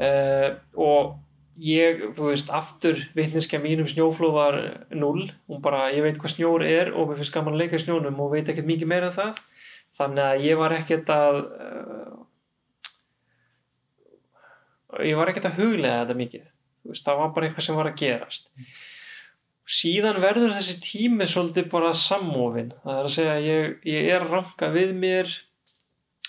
Uh, 0.00 0.48
og 0.80 1.14
ég, 1.60 2.02
þú 2.16 2.30
veist, 2.30 2.52
aftur 2.56 3.00
vitniska 3.16 3.60
mín 3.60 3.82
um 3.84 3.88
snjóflóð 3.88 4.36
var 4.36 4.58
null, 4.96 5.26
hún 5.48 5.64
bara, 5.64 5.86
ég 5.92 6.04
veit 6.04 6.20
hvað 6.20 6.34
snjór 6.34 6.64
er 6.64 6.92
og 6.94 7.08
mér 7.08 7.20
finnst 7.20 7.34
gaman 7.34 7.56
að 7.56 7.64
leika 7.64 7.80
snjónum 7.80 8.20
og 8.24 8.32
veit 8.34 8.48
ekkert 8.48 8.68
mikið 8.68 8.92
meira 8.92 9.10
en 9.10 9.16
það. 9.16 9.42
Þannig 9.96 10.24
að 10.24 10.44
ég 10.46 10.60
var 10.60 10.76
ekkert 10.76 11.12
að 11.12 11.40
uh, 11.40 12.16
ég 15.06 15.18
var 15.18 15.32
ekkert 15.32 15.50
að 15.50 15.60
huglega 15.60 16.02
þetta 16.04 16.18
mikið 16.20 16.48
veist, 16.86 17.04
það 17.06 17.20
var 17.20 17.34
bara 17.36 17.48
eitthvað 17.48 17.66
sem 17.66 17.78
var 17.78 17.90
að 17.90 18.00
gerast. 18.00 18.50
Síðan 19.70 20.18
verður 20.22 20.56
þessi 20.56 20.78
tími 20.82 21.28
svolítið 21.30 21.68
bara 21.70 21.92
sammófin 21.94 22.72
það 22.82 22.96
er 22.96 23.06
að 23.06 23.14
segja 23.14 23.36
ég, 23.44 23.76
ég 23.86 24.08
er 24.16 24.26
ranka 24.26 24.70
við 24.74 24.96
mér 24.98 25.30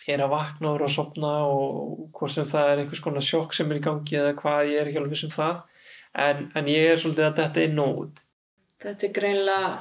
er 0.10 0.22
að 0.22 0.34
vakna 0.34 0.74
og 0.74 0.90
sopna 0.92 1.32
og 1.48 2.10
hvort 2.18 2.34
sem 2.34 2.48
það 2.50 2.72
er 2.72 2.82
einhvers 2.82 3.04
konar 3.06 3.26
sjokk 3.26 3.56
sem 3.56 3.70
er 3.72 3.80
í 3.80 3.86
gangi 3.86 4.18
eða 4.18 4.36
hvað 4.38 4.74
ég 4.74 4.82
er 4.82 4.90
ekki 4.90 5.02
alveg 5.02 5.16
viss 5.16 5.28
um 5.30 5.34
það. 5.34 5.64
En, 6.12 6.44
en 6.60 6.68
ég 6.68 6.92
er 6.92 7.00
svolítið 7.00 7.30
að 7.30 7.40
þetta 7.40 7.64
er 7.64 7.74
nót 7.78 8.22
Þetta 8.82 9.06
er 9.06 9.12
greinlega, 9.14 9.74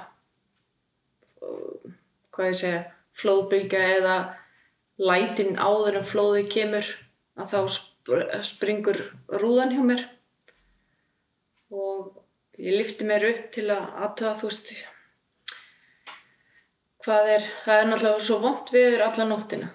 hvað 2.36 2.50
ég 2.50 2.58
segja, 2.58 2.80
flóðbylgja 3.16 3.80
eða 3.96 4.16
lætin 5.00 5.56
áður 5.56 6.02
en 6.02 6.08
flóðið 6.10 6.50
kemur 6.52 6.90
að 7.40 7.54
þá 7.54 7.60
spr 7.76 8.24
springur 8.44 9.00
rúðan 9.40 9.72
hjá 9.72 9.80
mér 9.88 10.04
ég 12.60 12.78
lifti 12.78 13.08
mér 13.08 13.26
upp 13.30 13.50
til 13.56 13.66
að 13.72 14.00
aðtöða 14.06 14.38
þú 14.40 14.50
veist 14.50 14.72
hvað 17.04 17.28
er, 17.34 17.44
það 17.64 17.82
er 17.82 17.90
náttúrulega 17.90 18.24
svo 18.26 18.38
vond 18.44 18.72
viður 18.74 19.04
alla 19.06 19.28
nóttina. 19.28 19.68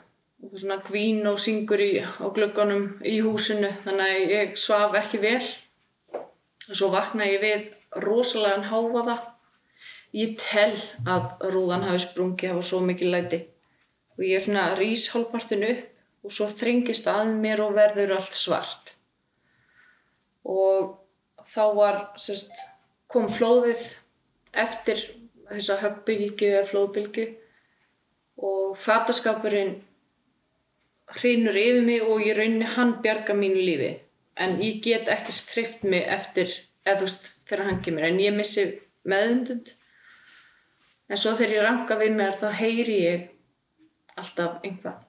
Og 0.46 0.52
er 0.54 0.62
svona 0.62 0.82
gvín 0.86 1.24
og 1.30 1.40
syngur 1.42 1.82
í, 1.82 1.92
á 2.02 2.26
glugganum 2.36 2.90
í 3.02 3.16
húsinu 3.26 3.72
þannig 3.86 4.12
að 4.12 4.36
ég 4.36 4.60
svaf 4.62 4.98
ekki 5.00 5.22
vel. 5.24 5.42
Og 6.70 6.76
svo 6.78 6.92
vakna 6.94 7.26
ég 7.30 7.42
við 7.42 7.72
rosalega 8.04 8.70
háfaða 8.70 9.18
ég 10.16 10.38
tel 10.40 10.76
að 11.10 11.50
rúðan 11.52 11.86
hafi 11.90 12.04
sprungið 12.06 12.54
hafa 12.54 12.68
svo 12.70 12.82
mikið 12.86 13.12
læti. 13.12 13.42
Og 14.16 14.24
ég 14.28 14.38
er 14.38 14.46
svona 14.46 14.68
rís 14.80 15.10
hálfpartinu 15.12 15.72
upp 15.74 16.26
og 16.26 16.34
svo 16.34 16.48
þringist 16.50 17.10
að 17.12 17.34
mér 17.42 17.62
og 17.66 17.76
verður 17.76 18.16
allt 18.16 18.38
svart. 18.38 18.94
Og 20.46 20.96
þá 21.46 21.64
var 21.78 22.00
sérst, 22.22 22.54
kom 23.12 23.28
flóðið 23.32 23.84
eftir 24.66 25.02
þessa 25.50 25.78
höggbylgju 25.82 26.52
eða 26.52 26.70
flóðbylgju 26.70 27.26
og 28.50 28.78
fataskapurinn 28.82 29.76
hrinur 31.16 31.56
yfir 31.60 31.86
mig 31.86 32.04
og 32.04 32.24
ég 32.26 32.38
raunni 32.38 32.68
hann 32.76 32.98
bjarga 33.04 33.36
mínu 33.38 33.62
lífi. 33.62 33.94
En 34.36 34.58
ég 34.60 34.82
get 34.84 35.08
ekkert 35.12 35.46
treyft 35.52 35.84
mig 35.88 36.04
eftir 36.12 36.50
eða 36.84 36.98
þú 37.00 37.08
veist 37.08 37.32
þegar 37.48 37.66
hann 37.70 37.82
kemur. 37.86 38.08
En 38.08 38.20
ég 38.20 38.36
missi 38.36 38.66
meðundund 39.08 39.72
en 41.10 41.22
svo 41.22 41.36
þegar 41.38 41.56
ég 41.56 41.66
ranka 41.68 42.00
við 42.02 42.18
mér 42.18 42.38
þá 42.42 42.48
heyri 42.60 42.98
ég 43.04 43.26
alltaf 44.20 44.64
einhvað 44.66 45.08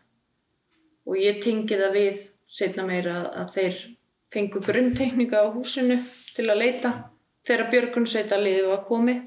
og 1.07 1.19
ég 1.23 1.43
tengi 1.43 1.79
það 1.79 1.97
við 1.97 2.25
setna 2.59 2.87
meira 2.87 3.19
að 3.33 3.53
þeir 3.57 3.77
fengu 4.35 4.63
grunntekninga 4.63 5.43
á 5.43 5.47
húsinu 5.55 5.97
til 6.37 6.49
að 6.51 6.61
leita 6.63 6.93
þegar 7.47 7.71
björgunsveita 7.73 8.39
liði 8.41 8.69
var 8.69 8.85
komið. 8.89 9.25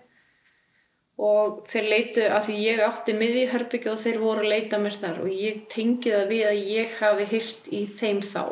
Og 1.20 1.66
þeir 1.68 1.90
leitu 1.92 2.28
að 2.32 2.46
því 2.46 2.58
ég 2.64 2.82
átti 2.86 3.16
miði 3.16 3.42
í 3.44 3.50
herbyggja 3.52 3.92
og 3.92 4.00
þeir 4.00 4.22
voru 4.22 4.46
að 4.46 4.54
leita 4.54 4.80
mér 4.80 4.96
þar. 5.02 5.18
Og 5.26 5.34
ég 5.36 5.66
tengi 5.72 6.14
það 6.14 6.30
við 6.32 6.46
að 6.48 6.62
ég 6.76 6.94
hafi 7.02 7.28
hyrt 7.34 7.68
í 7.76 7.82
þeim 8.00 8.22
þá. 8.24 8.44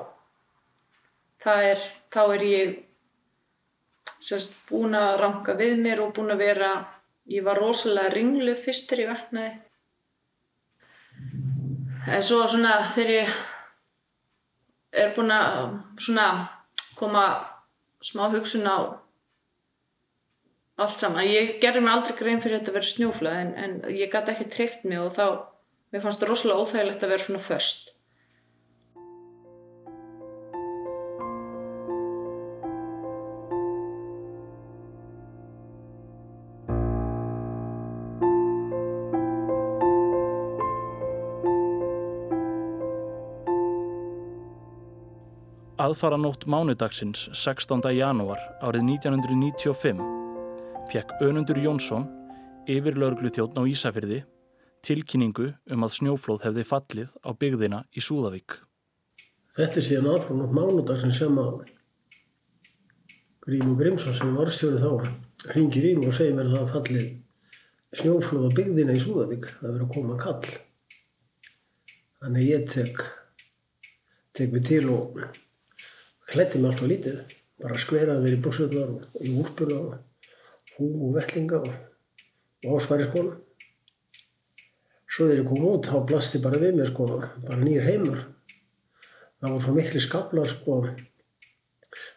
Er, 1.47 1.79
þá 2.11 2.21
er 2.35 2.43
ég 2.43 2.73
sérst 4.19 4.57
búin 4.67 4.97
að 4.99 5.13
ranka 5.21 5.55
við 5.55 5.77
mér 5.79 6.01
og 6.03 6.11
búin 6.17 6.33
að 6.33 6.43
vera 6.43 6.71
ég 7.31 7.45
var 7.45 7.59
rosalega 7.61 8.11
ringlu 8.11 8.55
fyrst 8.59 8.89
þegar 8.89 9.03
ég 9.03 9.11
vaknaði. 9.13 9.53
En 12.07 12.23
svo 12.23 12.43
svona 12.47 12.81
þegar 12.91 13.13
ég 13.15 13.33
er 15.03 15.15
búin 15.15 15.31
að 15.31 15.77
svona 16.03 16.27
koma 16.99 17.25
smá 18.03 18.27
hugsun 18.33 18.67
á 18.67 19.06
allt 20.77 21.01
saman. 21.01 21.25
Ég 21.25 21.57
gerði 21.63 21.83
mig 21.83 21.93
aldrei 21.93 22.17
grein 22.19 22.41
fyrir 22.43 22.59
þetta 22.59 22.73
að 22.73 22.79
vera 22.79 22.93
snjóflöð 22.93 23.41
en, 23.41 23.53
en 23.57 23.77
ég 23.97 24.13
gæti 24.13 24.33
ekki 24.33 24.49
treyft 24.53 24.87
mig 24.87 25.01
og 25.01 25.13
þá 25.17 25.25
mér 25.93 26.03
fannst 26.05 26.23
það 26.23 26.33
rosalega 26.33 26.65
óþægilegt 26.65 27.05
að 27.05 27.15
vera 27.15 27.27
svona 27.27 27.45
först. 27.49 27.93
Aðfaranótt 45.77 46.47
mánudagsins 46.49 47.27
16. 47.37 47.85
janúar 47.95 48.41
árið 48.65 48.89
1995 48.97 50.16
fekk 50.87 51.19
Önundur 51.21 51.57
Jónsson, 51.59 52.05
yfirlaurglu 52.71 53.27
þjóttn 53.33 53.59
á 53.59 53.63
Ísafyrði, 53.67 54.21
tilkynningu 54.87 55.49
um 55.73 55.83
að 55.83 55.95
snjóflóð 55.97 56.45
hefði 56.45 56.63
fallið 56.69 57.09
á 57.27 57.29
byggðina 57.35 57.81
í 57.91 58.03
Súðavík. 58.03 58.55
Þetta 59.57 59.81
er 59.81 59.87
síðan 59.87 60.09
aðfaranótt 60.13 60.55
mánudagsins 60.55 61.19
sem 61.19 61.39
að 61.41 61.65
Grímur 63.47 63.77
Grímsson 63.79 64.15
sem 64.15 64.33
var 64.35 64.51
stjórið 64.53 64.85
þá 64.85 65.51
ringir 65.55 65.89
í 65.89 65.93
mig 65.97 66.09
og 66.11 66.17
segir 66.17 66.35
mér 66.37 66.49
að 66.49 66.55
það 66.57 66.73
fallið 66.75 67.05
snjóflóð 68.01 68.47
á 68.47 68.51
byggðina 68.61 68.95
í 68.95 69.03
Súðavík. 69.03 69.51
Það 69.59 69.71
verið 69.73 69.85
að 69.87 69.93
koma 69.95 70.17
kall. 70.23 70.55
Þannig 72.21 72.47
ég 72.47 72.67
tek, 72.71 73.05
tek 74.35 74.55
mig 74.55 74.67
til 74.67 74.83
og 74.93 75.23
hlætti 76.31 76.59
mig 76.61 76.71
allt 76.71 76.83
á 76.83 76.91
lítið. 76.91 77.23
Bara 77.63 77.79
skveraði 77.81 78.27
verið 78.27 78.37
í 78.37 78.43
búsöðunar 78.45 78.91
og 79.07 79.23
í 79.25 79.33
úrpuna 79.41 79.79
og 79.81 79.95
hú 80.77 80.87
og 81.07 81.17
vellinga 81.17 81.61
og, 81.63 81.75
og 82.65 82.79
áspæriskona. 82.79 83.35
Svo 85.07 85.27
þegar 85.27 85.41
ég 85.41 85.47
kom 85.49 85.67
út 85.69 85.87
þá 85.87 85.99
blasti 86.07 86.41
bara 86.43 86.59
við 86.61 86.75
mér 86.77 86.91
sko, 86.91 87.07
bara 87.47 87.59
nýr 87.61 87.85
heimar. 87.87 88.25
Það 89.41 89.53
var 89.53 89.63
svo 89.63 89.75
miklu 89.77 90.01
skablar 90.03 90.51
sko 90.51 90.81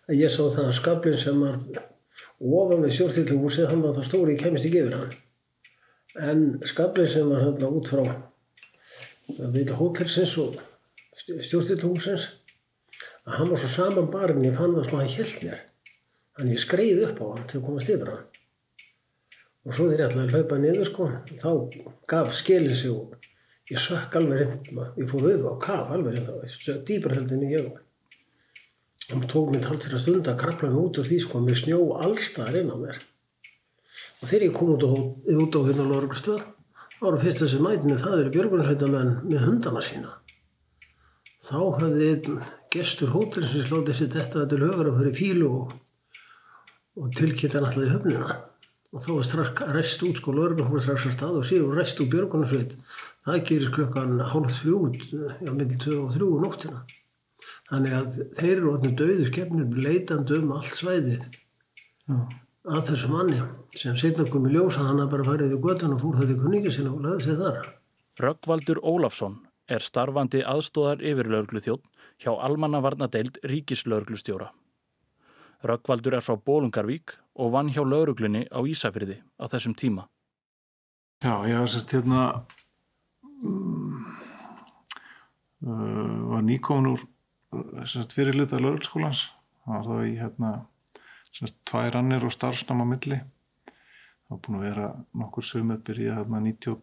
að 0.08 0.16
ég 0.18 0.32
sá 0.32 0.42
það 0.42 0.66
að 0.66 0.76
skablin 0.78 1.18
sem 1.20 1.40
var 1.40 1.58
ofan 2.40 2.82
við 2.84 2.94
stjórnstýrluhúsið, 2.96 3.68
hann 3.70 3.84
var 3.84 3.94
það 3.96 4.08
stóri, 4.08 4.34
ég 4.34 4.42
kemist 4.42 4.68
ekki 4.68 4.82
yfir 4.82 4.96
hann. 4.96 5.14
En 6.30 6.42
skablin 6.68 7.08
sem 7.10 7.28
var 7.30 7.44
hérna 7.44 7.70
út 7.70 7.90
frá 7.92 8.02
við 9.54 9.72
hótelsins 9.78 10.34
og 10.42 10.58
stjórnstýrluhúsins, 11.20 12.26
að 13.28 13.36
hann 13.38 13.52
var 13.52 13.62
svo 13.62 13.70
saman 13.76 14.10
barinn, 14.12 14.46
ég 14.48 14.56
fann 14.58 14.74
það 14.76 14.88
sem 14.88 14.98
hann 14.98 15.14
held 15.14 15.44
mér. 15.44 15.62
Þannig 16.36 16.56
ég 16.56 16.64
skreið 16.64 17.02
upp 17.10 17.20
á 17.20 17.26
hann 17.34 17.46
til 17.46 17.60
að 17.60 17.66
komast 17.68 17.92
yfir 17.92 18.12
hann. 18.14 18.26
Og 19.68 19.74
svo 19.76 19.90
þegar 19.90 20.00
ég 20.00 20.06
ætlaði 20.08 20.26
að 20.26 20.34
hlaupa 20.34 20.58
niður 20.60 20.88
sko, 20.88 21.06
þá 21.42 21.50
gaf 22.08 22.30
skilið 22.32 22.76
sig 22.80 22.92
og 22.94 23.16
ég 23.68 23.82
sökk 23.82 24.16
alveg 24.16 24.40
reynd, 24.40 24.70
ég 24.96 25.10
fór 25.10 25.26
auðvitað 25.26 25.52
á 25.52 25.56
kaf 25.66 25.92
alveg 25.92 26.16
reynd, 26.16 26.30
það 26.30 26.70
var 26.70 26.78
dýbra 26.88 27.18
heldin 27.18 27.44
í 27.44 27.50
ég. 27.52 27.68
Það 29.04 29.26
tók 29.34 29.52
mér 29.52 29.66
talsir 29.66 29.96
að 29.98 30.04
stunda 30.06 30.32
að 30.32 30.40
krabla 30.40 30.72
mig 30.72 30.80
út 30.80 31.02
úr 31.02 31.10
því 31.10 31.20
sko, 31.26 31.44
með 31.44 31.60
snjó 31.60 31.80
allstaðar 32.06 32.60
inn 32.62 32.72
á 32.72 32.76
mér. 32.80 32.98
Og 34.22 34.30
þegar 34.30 34.46
ég 34.46 34.56
kom 34.56 34.74
út 34.78 34.86
á, 34.86 34.90
út 35.44 35.58
á 35.58 35.60
hérna 35.68 35.88
Lorgustöð, 35.90 36.42
ára 37.04 37.20
fyrst 37.20 37.44
þessi 37.44 37.60
mætni, 37.60 38.00
það 38.00 38.20
eru 38.24 38.34
björgunarsveitamenn 38.38 39.14
með 39.28 39.44
hundana 39.44 39.84
sína. 39.84 40.14
Þá 41.44 41.58
hafði 41.76 42.12
einn 42.14 42.44
gestur 42.72 43.12
hótelsins 43.12 43.68
látið 43.72 43.98
sér 43.98 44.14
þetta 44.14 44.46
til 44.48 44.60
högur 44.62 44.92
að 44.92 45.02
fyrir 45.02 45.18
fílu 45.18 45.50
og, 45.58 45.74
og 47.00 47.12
tilkynnta 47.18 47.58
hann 47.58 47.68
alltaf 47.68 47.86
í 47.88 47.90
höfnina 47.90 48.38
og 48.90 49.04
þá 49.04 49.10
var 49.12 49.26
strax 49.26 49.64
rest 49.76 50.02
út 50.06 50.18
sko, 50.18 50.34
lörgum 50.34 50.70
var 50.72 50.82
strax 50.82 51.06
að 51.06 51.14
stað 51.14 51.38
og 51.40 51.46
síðan 51.46 51.76
rest 51.78 52.00
úr 52.02 52.08
björgunarsveit. 52.10 52.72
Það 53.26 53.42
gerist 53.50 53.74
klokkan 53.76 54.22
hálf 54.32 54.56
þrjú, 54.58 54.78
já, 55.44 55.50
minnil 55.50 55.78
tvö 55.82 55.98
og 56.04 56.14
þrjú 56.16 56.30
og 56.34 56.44
nóttina. 56.44 56.82
Þannig 57.70 57.96
að 57.96 58.20
þeir 58.38 58.52
eru 58.56 58.72
orðinu 58.72 58.96
döðu 58.98 59.26
skefnir 59.28 59.82
leitandi 59.86 60.38
um 60.40 60.54
allt 60.56 60.74
svæðið 60.74 61.28
já. 61.28 62.16
að 62.66 62.82
þessu 62.90 63.12
manni 63.12 63.38
sem 63.78 64.00
setna 64.00 64.26
komið 64.32 64.56
ljósa 64.56 64.88
hann 64.88 65.04
að 65.04 65.12
bara 65.14 65.28
farið 65.28 65.54
við 65.54 65.62
göttan 65.68 65.94
og 65.94 66.02
fór 66.02 66.18
þetta 66.18 66.34
í 66.34 66.40
kunningi 66.40 66.74
sinna 66.74 66.94
og 66.96 67.06
laði 67.06 67.28
sig 67.28 67.38
þar. 67.38 67.70
Röggvaldur 68.20 68.82
Ólafsson 68.82 69.38
er 69.70 69.86
starfandi 69.86 70.42
aðstóðar 70.42 71.04
yfirlaurglu 71.06 71.62
þjótt 71.62 71.86
hjá 72.20 72.34
almannavarnadeild 72.34 73.38
ríkislauglustjóra. 73.46 74.50
Röggvaldur 75.62 76.18
er 76.18 76.24
frá 76.24 76.34
Bólungarvík 76.36 77.14
og 77.40 77.52
vann 77.54 77.70
hjá 77.72 77.82
lauruglunni 77.84 78.44
á 78.52 78.60
Ísafyrði 78.60 79.20
á 79.40 79.44
þessum 79.48 79.74
tíma. 79.78 80.06
Já, 81.24 81.44
ég 81.48 81.60
var 81.60 81.68
sérst 81.68 81.92
hérna 81.92 82.20
um, 83.44 83.96
uh, 85.64 86.32
var 86.32 86.44
nýkomin 86.44 86.92
úr 86.94 87.04
sérst 87.84 88.14
fyrirlita 88.16 88.60
lauruglskólans 88.60 89.26
það 89.64 89.74
var 89.74 89.88
þá 89.88 90.08
í 90.08 90.14
hérna 90.20 90.52
sérst 91.30 91.58
tvær 91.68 91.98
annir 92.00 92.26
og 92.26 92.34
starfsnám 92.34 92.84
á 92.84 92.86
milli. 92.92 93.20
Það 93.20 94.36
var 94.36 94.44
búin 94.44 94.60
að 94.60 94.66
vera 94.68 94.92
nokkur 95.22 95.46
sögum 95.46 95.74
byrja 95.86 96.20
hérna 96.20 96.42
92 96.44 96.76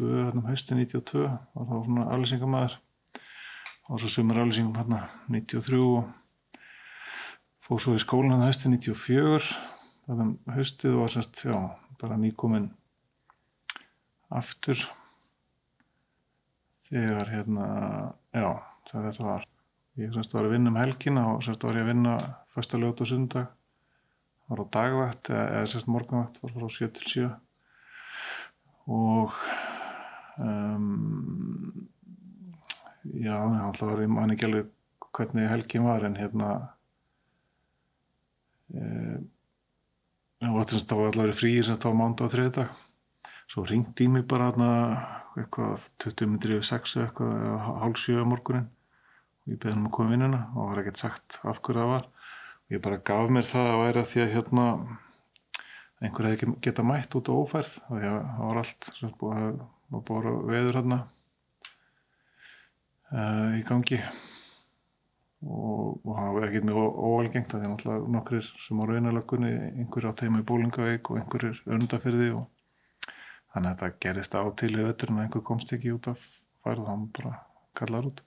hérna 0.00 0.48
hösti 0.48 0.76
92 0.80 1.28
var 1.28 1.70
þá 1.70 1.76
svona 1.84 2.08
aflýsingamæður 2.14 2.80
og 3.88 4.00
svo 4.00 4.08
sögumar 4.08 4.40
aflýsingum 4.44 4.76
hérna 4.78 5.04
93 5.28 5.80
og 5.84 6.12
fór 7.64 7.80
svo 7.80 7.94
í 7.96 8.02
skólan 8.02 8.40
það 8.40 8.50
hösti 8.50 8.72
94 8.72 9.73
þannig 10.04 10.34
að 10.48 10.58
höstið 10.58 10.98
var 11.00 11.12
semst, 11.12 11.42
já, 11.46 11.56
bara 12.00 12.18
nýkominn 12.20 12.68
aftur 14.34 14.80
þegar 16.88 17.30
hérna, 17.32 17.66
já, 18.34 18.48
þegar 18.90 19.06
þetta 19.08 19.28
var. 19.28 19.46
Ég 20.00 20.14
semst 20.14 20.34
var 20.34 20.48
að 20.48 20.56
vinna 20.56 20.72
um 20.72 20.80
helgina 20.80 21.26
og 21.32 21.44
semst 21.46 21.64
var 21.64 21.78
ég 21.78 21.86
að 21.86 21.92
vinna 21.92 22.14
fyrsta 22.54 22.80
lögut 22.80 23.04
og 23.04 23.10
sundag 23.10 23.52
var 24.50 24.60
á 24.60 24.64
dagvætt 24.76 25.30
eða, 25.32 25.44
eða 25.58 25.70
semst 25.72 25.90
morgunvætt 25.90 26.40
var 26.42 26.54
frá 26.54 26.70
7 26.76 26.88
til 26.98 27.10
7 27.12 27.28
og 28.94 29.36
um, 30.44 31.86
já, 33.14 33.36
alltaf 33.38 33.86
var 33.88 34.02
ég 34.04 34.12
man 34.12 34.34
ekki 34.34 34.48
alveg 34.50 34.72
hvernig 35.14 35.48
helgin 35.48 35.86
var 35.86 36.04
en 36.04 36.18
hérna 36.18 36.50
og 40.50 40.64
þetta 40.70 40.98
var 40.98 41.12
allavega 41.12 41.38
frí 41.38 41.54
sem 41.62 41.78
var 41.84 41.96
mánda 41.98 42.28
á 42.28 42.32
þriðdag 42.32 42.72
svo 43.50 43.64
ringdi 43.68 44.06
í 44.06 44.10
mig 44.10 44.24
bara 44.28 44.50
hana, 44.52 44.70
eitthvað 45.38 45.88
20 46.02 46.30
minnir 46.30 46.56
yfir 46.56 46.68
6 46.70 46.96
eitthvað 47.04 47.68
hálf 47.82 48.00
7 48.00 48.24
morgunin 48.28 48.68
og 49.44 49.52
ég 49.52 49.60
beði 49.60 49.76
hann 49.76 49.88
að 49.88 49.94
koma 49.96 50.14
vinnuna 50.14 50.42
og 50.54 50.70
var 50.70 50.82
ekkert 50.82 51.02
sagt 51.02 51.38
af 51.44 51.60
hverju 51.60 51.82
það 51.82 51.90
var. 51.92 52.06
Og 52.64 52.76
ég 52.76 52.84
bara 52.84 53.00
gaf 53.10 53.32
mér 53.36 53.48
það 53.48 53.70
að 53.70 53.80
væra 53.82 54.04
því 54.08 54.22
að 54.24 54.34
hérna 54.34 54.66
einhver 56.04 56.28
hefði 56.30 56.54
geta 56.64 56.84
mætt 56.86 57.16
út 57.18 57.28
á 57.28 57.34
ófærð 57.34 57.74
og 57.88 58.04
það 58.04 58.40
var 58.40 58.60
allt 58.62 58.88
sem 58.88 59.12
búið 59.20 59.42
að 59.44 60.04
bóra 60.08 60.32
veður 60.48 60.78
hérna 60.80 61.00
uh, 63.12 63.50
í 63.58 63.62
gangi 63.68 64.00
og, 65.44 66.00
og 66.04 66.12
það 66.16 66.36
var 66.36 66.46
ekkert 66.48 66.68
mjög 66.68 66.98
óalgengt 67.08 67.52
það 67.52 67.64
er 67.64 67.72
náttúrulega 67.72 68.12
nokkrir 68.16 68.50
sem 68.64 68.80
voru 68.80 68.96
einalökunni 68.98 69.52
einhver 69.70 70.08
á 70.08 70.12
teima 70.16 70.40
í 70.40 70.46
Bólingavík 70.48 71.10
og 71.10 71.20
einhverjir 71.20 71.60
öndafyrði 71.76 72.30
og 72.38 72.46
þannig 73.54 73.70
að 73.70 73.82
þetta 73.82 73.90
gerist 74.06 74.38
á 74.38 74.42
til 74.58 74.72
í 74.72 74.80
öllurinn 74.82 75.18
að 75.20 75.26
einhver 75.26 75.44
komst 75.50 75.74
ekki 75.76 75.92
út 75.94 76.08
af 76.14 76.24
færð 76.64 76.86
og 76.86 76.90
hann 76.90 77.04
bara 77.14 77.34
kallar 77.76 78.08
út. 78.08 78.22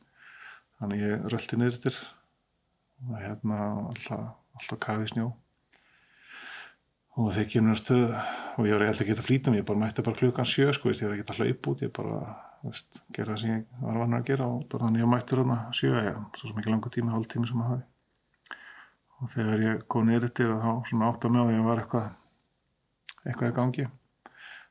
Þannig 0.78 1.04
ég 1.04 1.28
röldi 1.34 1.60
niður 1.60 1.82
til 1.88 1.96
og 3.08 3.20
hérna 3.22 3.60
alltaf, 3.90 4.26
alltaf 4.58 4.82
kafi 4.84 5.10
snjó. 5.12 5.32
Og 7.18 7.32
þegar 7.34 7.50
kemur 7.50 7.80
stöð 7.80 8.12
og 8.14 8.68
ég 8.70 8.78
var 8.78 8.86
ekkert 8.86 9.04
ekki 9.04 9.16
að 9.16 9.26
flýta 9.26 9.54
mig 9.54 9.64
ég 9.64 9.70
bara 9.70 9.82
mætti 9.82 10.06
bara 10.06 10.20
klukkan 10.20 10.48
sjö 10.48 10.70
sko 10.76 10.94
ég 10.94 11.02
var 11.02 11.18
ekki 11.18 11.34
að 11.34 11.40
hlaupa 11.42 11.74
út 11.74 11.82
ég 11.82 11.94
bara 11.96 12.20
veist, 12.64 13.02
gera 13.14 13.36
það 13.36 13.44
sem 13.44 13.54
ég 13.54 13.84
var 13.84 14.02
vannar 14.02 14.24
að 14.24 14.32
gera 14.32 14.48
og 14.54 14.64
bara 14.72 14.88
þannig 14.88 15.04
ég 15.04 15.12
mætti 15.14 15.38
hérna 15.38 15.60
sjö 15.78 15.94
ég, 15.98 16.18
svo 16.38 16.50
sem 16.50 16.62
ekki 16.62 16.74
langur 16.74 16.94
tími, 16.94 17.14
hálf 17.14 17.30
tími 17.32 17.50
sem 17.50 17.62
að 17.64 17.72
hafi 17.74 17.86
og 19.18 19.32
þegar 19.34 19.64
ég 19.64 19.84
kom 19.90 20.08
niður 20.08 20.34
til 20.38 20.50
þá 20.54 20.72
svona 20.90 21.10
átt 21.10 21.26
að 21.26 21.34
með 21.34 21.48
og 21.48 21.56
ég 21.56 21.64
var 21.66 21.82
eitthvað 21.82 22.10
eitthvað 23.28 23.50
í 23.50 23.56
gangi. 23.56 23.88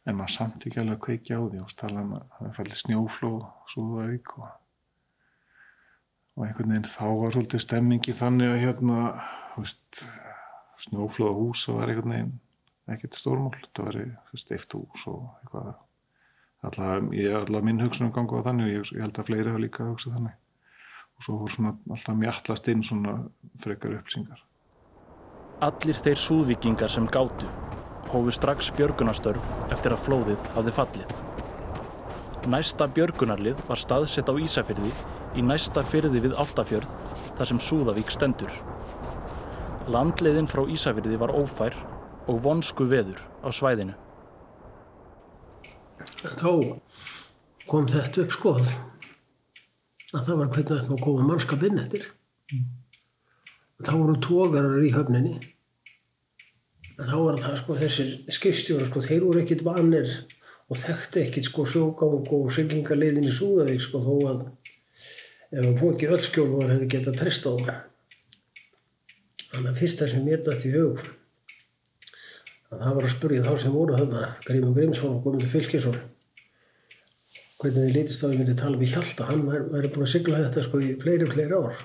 En 0.06 0.18
maður 0.18 0.34
samt 0.36 0.66
ekki 0.68 0.80
alveg 0.80 0.96
að 0.96 1.02
kveikja 1.06 1.40
á 1.40 1.42
því 1.42 1.62
og 1.64 1.72
tala 1.80 2.04
um 2.04 2.12
að 2.16 2.26
það 2.36 2.52
fældi 2.58 2.78
snjóflóð 2.82 3.40
Súðavík 3.72 4.34
og, 4.38 4.52
og 6.36 6.46
einhvern 6.46 6.74
veginn 6.74 6.90
þá 6.92 7.06
var 7.22 7.34
svolítið 7.34 7.64
stemmingi 7.64 8.14
þannig 8.16 8.52
að 8.52 8.62
hérna 8.62 9.00
veist, 9.56 10.04
snjóflóð 10.86 11.32
á 11.34 11.38
hús 11.40 11.64
og 11.72 11.80
var 11.80 11.92
einhvern 11.92 12.14
veginn 12.14 12.36
ekkert 12.94 13.18
stórmál. 13.18 13.56
Þetta 13.58 13.88
var 13.88 14.00
eitt 14.04 14.78
hús 14.78 15.08
og 15.10 15.26
eitthvað 15.40 15.72
allavega, 16.64 17.12
ég 17.16 17.36
allavega 17.36 17.68
minn 17.68 17.84
hugsunum 17.84 18.12
gangu 18.16 18.40
á 18.40 18.46
þannig 18.48 18.66
og 18.66 18.74
ég, 18.74 18.92
ég 18.96 19.06
held 19.06 19.20
að 19.20 19.30
fleiri 19.30 19.52
hafa 19.52 19.64
líka 19.64 19.88
hugsað 19.90 20.18
þannig 20.18 20.36
og 21.16 21.24
svo 21.24 21.38
voru 21.40 21.56
svona 21.56 21.76
alltaf 21.90 22.20
mjallast 22.20 22.68
inn 22.72 22.84
svona 22.84 23.18
frekar 23.62 23.98
upplýsingar 24.00 24.44
Allir 25.64 25.96
þeir 25.96 26.20
súðvikingar 26.20 26.92
sem 26.92 27.06
gátu 27.08 27.48
hófu 28.12 28.30
strax 28.30 28.70
björgunastörf 28.76 29.42
eftir 29.74 29.94
að 29.94 30.02
flóðið 30.06 30.42
hafði 30.54 30.74
fallið. 30.76 31.14
Næsta 32.52 32.86
björgunarlið 32.94 33.62
var 33.66 33.80
staðsett 33.80 34.30
á 34.30 34.34
Ísafyrði 34.38 34.92
í 35.36 35.42
næsta 35.42 35.82
fyrði 35.86 36.22
við 36.28 36.36
Áltafjörð 36.38 36.92
þar 37.38 37.50
sem 37.50 37.62
Súðavík 37.68 38.12
stendur. 38.14 38.52
Landleiðin 39.90 40.50
frá 40.50 40.62
Ísafyrði 40.70 41.18
var 41.18 41.34
ófær 41.34 41.74
og 42.30 42.42
vonsku 42.44 42.86
veður 42.90 43.18
á 43.42 43.50
svæðinu. 43.50 43.96
Þá 46.36 46.50
kom 47.66 47.88
þetta 47.90 48.22
upp 48.22 48.34
skoð 48.34 48.70
að 50.14 50.28
það 50.28 50.38
var 50.40 50.50
hvernig 50.52 50.70
þetta 50.70 50.92
má 50.92 51.02
koma 51.02 51.26
mannskap 51.26 51.66
inn 51.66 51.82
eftir. 51.82 52.06
Þá 53.82 53.92
voru 53.92 54.16
tógarar 54.24 54.86
í 54.86 54.92
höfninni. 54.94 55.34
Þá 56.96 57.16
var 57.20 57.40
það 57.42 57.58
sko 57.60 57.76
þessir 57.82 58.12
skipstjórar 58.32 58.88
sko, 58.88 59.02
þeir 59.04 59.26
voru 59.26 59.42
ekkit 59.42 59.66
vanir 59.66 60.08
og 60.70 60.80
þekkti 60.80 61.26
ekkit 61.26 61.50
sko 61.50 61.66
sjógang 61.68 62.30
og 62.32 62.48
siglingarleiðin 62.54 63.28
í 63.28 63.34
Súðavík 63.34 63.84
sko 63.84 64.00
þó 64.06 64.14
að 64.30 64.40
ef 65.52 65.60
að 65.60 65.76
fóki 65.82 66.08
öll 66.08 66.22
skjólvar 66.24 66.72
hefði 66.72 66.88
getað 66.96 67.20
treyst 67.20 67.46
á 67.46 67.52
það. 67.52 67.76
Þannig 69.50 69.70
að 69.70 69.78
fyrsta 69.82 70.08
sem 70.10 70.24
mér 70.26 70.42
dætti 70.46 70.72
í 70.72 70.74
hug 70.78 71.04
að 72.72 72.82
það 72.82 72.96
var 72.98 73.06
að 73.06 73.14
spurja 73.14 73.44
þá 73.46 73.52
sem 73.62 73.74
voru 73.74 73.96
þarna, 73.96 74.22
Grímur 74.46 74.74
Grímsson 74.76 75.14
og 75.14 75.20
Guðmundur 75.24 75.52
Fylkesson 75.52 76.00
hvernig 77.60 77.86
þið 77.86 77.94
lítist 77.94 78.24
á 78.24 78.26
að 78.26 78.32
ég 78.34 78.40
myndi 78.42 78.56
tala 78.58 78.80
við 78.80 78.90
Hjalta, 78.92 79.28
hann 79.30 79.46
væri, 79.48 79.92
búin 79.92 80.04
að 80.04 80.10
sigla 80.12 80.42
þetta 80.42 80.64
sko 80.66 80.80
í 80.84 80.90
fleiri, 81.00 81.28
fleiri 81.30 81.56
ár. 81.56 81.78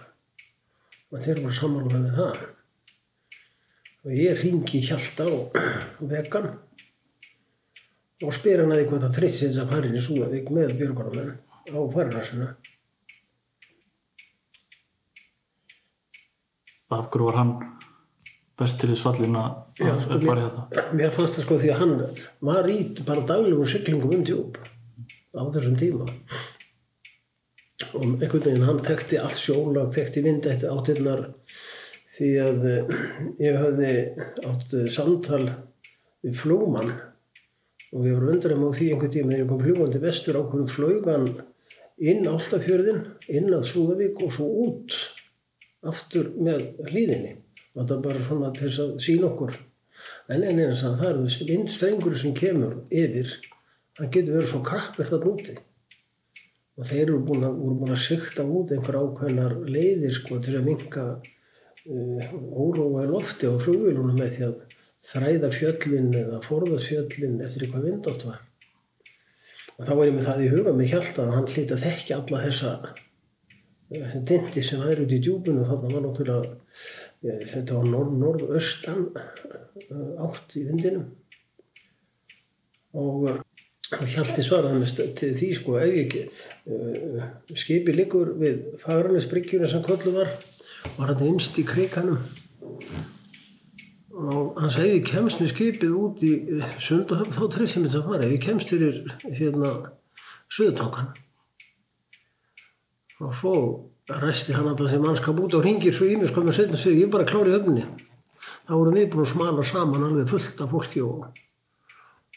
Og 1.12 1.24
þeir 1.24 1.40
voru 1.44 1.56
samanlóðað 1.56 2.04
með 2.04 2.18
það. 2.18 2.42
Og 4.02 4.18
ég 4.18 4.42
ringi 4.42 4.82
Hjalta 4.84 5.30
og 5.32 5.56
vegan 6.12 6.50
og 8.22 8.36
spyr 8.38 8.62
hann 8.62 8.74
að 8.74 8.84
eitthvað 8.84 9.06
það 9.08 9.16
treyst 9.18 9.42
sinns 9.42 9.60
að 9.62 9.72
farin 9.74 9.98
í 9.98 10.04
Súavík 10.06 10.52
með 10.54 10.76
björgunum 10.82 11.32
á 11.74 11.80
farinarsuna 11.94 12.52
Af 16.92 17.08
hverju 17.10 17.30
var 17.30 17.40
hann 17.40 17.54
best 18.62 18.80
til 18.82 18.92
þess 18.92 19.06
fallin 19.06 19.38
að 19.42 19.82
Já, 19.82 19.92
sko, 20.06 20.20
þetta? 20.22 20.86
Mér 20.98 21.14
fannst 21.16 21.38
það 21.38 21.46
sko 21.48 21.60
því 21.62 21.74
að 21.74 21.82
hann 21.82 21.94
var 22.52 22.72
í 22.72 22.80
bara 23.08 23.28
daglegum 23.34 23.70
syklingum 23.70 24.16
um 24.18 24.26
djúb 24.28 24.60
á 25.34 25.42
þessum 25.54 25.78
tíma 25.80 26.08
og 27.92 28.02
einhvern 28.04 28.44
veginn 28.46 28.66
hann 28.68 28.82
þekkti 28.86 29.20
allt 29.20 29.40
sjólag, 29.40 29.92
þekkti 29.96 30.24
vindætti 30.26 30.70
áttirnar 30.70 31.24
því 32.12 32.32
að 32.44 32.68
eh, 32.70 32.98
ég 33.42 33.58
höfði 33.60 33.94
átt 34.48 34.76
eh, 34.78 34.90
samtal 34.94 35.46
við 36.22 36.36
flugmann 36.42 36.92
og 37.92 38.08
ég 38.08 38.18
var 38.18 38.34
undram 38.36 38.66
á 38.68 38.70
því 38.76 38.92
einhvern 38.94 39.14
tíma 39.16 39.34
þegar 39.34 39.44
ég 39.44 39.50
kom 39.52 39.64
fljúandi 39.66 40.04
vestur 40.04 40.40
á 40.40 40.42
hverju 40.44 40.68
flaugan 40.72 41.32
inn 42.02 42.28
Áltafjörðin, 42.30 43.04
inn 43.30 43.52
að 43.54 43.68
Súðavík 43.70 44.22
og 44.26 44.34
svo 44.34 44.48
út 44.66 44.96
aftur 45.88 46.32
með 46.38 46.70
hlýðinni 46.90 47.36
og 47.76 47.84
það 47.86 47.98
er 47.98 48.06
bara 48.08 48.28
svona 48.28 48.54
til 48.56 48.68
þess 48.68 48.84
að 48.86 48.94
sína 49.06 49.28
okkur. 49.32 49.58
En 50.32 50.46
eins 50.48 50.86
að 50.88 51.02
það 51.02 51.10
er 51.10 51.20
þú 51.20 51.50
vindstrengur 51.50 52.16
sem 52.20 52.38
kemur 52.38 52.80
yfir. 52.90 53.36
Hann 54.00 54.14
getur 54.14 54.40
verið 54.40 54.54
svo 54.54 54.64
krappert 54.66 55.14
að 55.16 55.28
núti 55.28 55.58
og 56.82 56.88
þeir 56.88 57.04
eru 57.04 57.20
búin 57.28 57.44
að, 57.46 57.58
að 57.86 58.00
sikta 58.02 58.46
út 58.48 58.72
einhver 58.74 58.98
ákveðnar 58.98 59.58
leiðir 59.70 60.16
sko 60.16 60.40
til 60.42 60.56
að 60.58 60.70
minka 60.70 61.04
uh, 61.20 62.32
óróa 62.58 63.06
í 63.06 63.12
lofti 63.12 63.50
á 63.52 63.54
flugvílunum 63.62 64.18
með 64.18 64.38
því 64.38 64.48
að 64.48 64.56
þræða 65.12 65.52
fjöllin 65.58 66.10
eða 66.24 66.40
forðast 66.46 66.90
fjöllin 66.90 67.38
eftir 67.44 67.68
eitthvað 67.68 67.88
vindátt 67.90 68.26
var. 68.30 68.42
Og 69.78 69.86
þá 69.86 69.94
var 69.94 70.08
ég 70.08 70.18
með 70.18 70.28
það 70.30 70.44
í 70.44 70.50
huga 70.56 70.74
með 70.78 70.92
hjálta 70.96 71.24
að 71.26 71.32
hann 71.36 71.52
hlýta 71.52 71.80
þekki 71.84 72.18
alla 72.18 72.44
þessa 72.48 72.74
uh, 72.82 74.18
dindi 74.32 74.66
sem 74.66 74.82
væri 74.82 75.06
út 75.06 75.16
í 75.18 75.22
djúbunu 75.22 75.68
þannig 75.68 75.98
var 75.98 76.06
náttúrulega 76.08 76.58
þetta 77.22 77.78
var 77.78 77.88
norð, 77.88 78.18
norðaustan 78.24 79.08
átt 80.26 80.58
í 80.58 80.66
vindinum. 80.68 81.08
Og 82.98 83.42
og 83.92 84.08
Hjalti 84.08 84.44
svaraði 84.46 84.80
með 84.80 85.00
til 85.20 85.30
því 85.36 85.48
sko 85.58 85.74
ef 85.82 85.96
ekki 86.06 86.22
uh, 86.72 87.24
skipi 87.60 87.96
liggur 87.96 88.30
við 88.40 88.62
Fagranesbryggjuna 88.80 89.68
sem 89.68 89.84
kollu 89.84 90.14
var 90.16 90.32
var 90.96 91.12
hann 91.12 91.26
innst 91.28 91.60
í 91.60 91.66
krikanum. 91.68 92.22
Og 94.22 94.62
hann 94.62 94.72
segi 94.72 95.02
kemst 95.06 95.42
með 95.42 95.52
skipið 95.52 95.98
út 95.98 96.24
í 96.24 96.32
Sundahöfn 96.82 97.36
þá 97.36 97.44
trefst 97.52 97.78
ég 97.78 97.84
mitt 97.84 97.98
að 98.00 98.08
fara. 98.08 98.24
Ef 98.26 98.36
ég 98.38 98.46
kemst 98.46 98.72
fyrir 98.72 99.02
hérna 99.28 99.74
Suðutangan 100.52 101.12
og 103.22 103.36
svo 103.38 103.56
resti 104.22 104.56
hann 104.56 104.70
alltaf 104.72 104.92
sem 104.92 105.04
mannskap 105.04 105.40
út 105.40 105.58
og 105.58 105.66
ringir 105.66 105.96
svo 105.96 106.08
í 106.10 106.18
mig 106.20 106.32
sko 106.32 106.44
með 106.46 106.58
setna 106.60 106.80
sig 106.80 107.00
ég 107.00 107.08
er 107.08 107.14
bara 107.16 107.28
klári 107.30 107.54
höfni 107.56 107.86
þá 108.68 108.74
vorum 108.74 108.98
við 108.98 109.10
búin 109.12 109.26
að 109.26 109.34
smala 109.34 109.66
saman 109.68 110.08
alveg 110.08 110.30
fullt 110.32 110.64
af 110.64 110.72
fólki 110.72 111.04
og, 111.06 111.28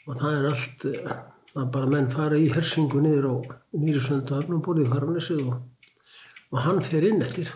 og 0.06 0.20
það 0.20 0.38
er 0.38 0.50
allt 0.50 0.86
að 1.54 1.68
bara 1.76 1.90
menn 1.90 2.10
fara 2.10 2.38
í 2.40 2.48
hersingu 2.50 3.02
niður 3.02 3.28
á 3.30 3.34
Nýrisvöndu 3.78 4.40
og 4.42 4.62
borðið 4.64 4.90
Farnesið 4.90 5.44
og, 5.44 5.60
og 6.50 6.58
hann 6.64 6.80
fer 6.82 7.06
inn 7.06 7.22
eftir. 7.22 7.52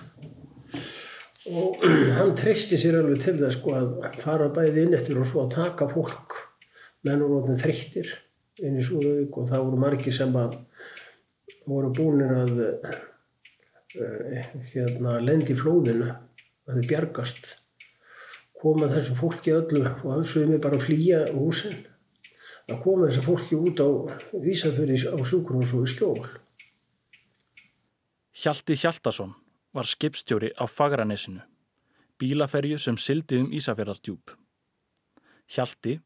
Og 1.48 1.82
hann 2.18 2.34
treysti 2.38 2.78
sér 2.78 3.00
alveg 3.00 3.24
til 3.24 3.36
það 3.40 3.56
sko 3.56 3.74
að 3.78 4.20
fara 4.22 4.48
bæði 4.54 4.86
inn 4.86 4.96
eftir 4.98 5.18
og 5.18 5.26
svo 5.30 5.46
að 5.46 5.56
taka 5.56 5.90
fólk. 5.90 6.38
Menn 7.06 7.22
og 7.24 7.34
rótni 7.34 7.58
þreyttir 7.58 8.14
inn 8.62 8.78
í 8.78 8.86
Súðavík 8.86 9.34
og 9.38 9.50
það 9.50 9.66
voru 9.66 9.82
margi 9.82 10.14
sem 10.14 10.34
að 10.38 10.58
voru 11.68 11.90
búinir 11.94 12.34
að 12.34 12.62
hérna 13.94 15.16
lendi 15.24 15.54
í 15.54 15.58
flóðinu 15.58 16.10
að 16.68 16.80
þau 16.80 16.88
bjargast 16.90 17.54
koma 18.58 18.88
þessu 18.90 19.14
fólki 19.16 19.54
öllu 19.54 19.84
og 19.86 20.10
aðsögum 20.16 20.56
við 20.56 20.62
bara 20.64 20.78
að 20.78 20.84
flýja 20.88 21.20
húsinn 21.32 21.86
að 22.68 22.82
koma 22.84 23.08
þessu 23.08 23.24
fólki 23.24 23.58
út 23.58 23.80
á 23.80 23.88
vísafjörði 24.44 24.98
á 25.08 25.16
sjúkrós 25.24 25.72
og 25.76 25.86
í 25.86 25.92
skjól. 25.92 26.26
Hjalti 28.38 28.76
Hjaltason 28.78 29.32
var 29.74 29.88
skipstjóri 29.88 30.52
á 30.54 30.64
Fagranesinu, 30.68 31.40
bílaferju 32.20 32.78
sem 32.78 32.98
sildi 33.00 33.40
um 33.40 33.48
Ísafjörðardjúb. 33.54 34.34
Hjalti 35.48 35.96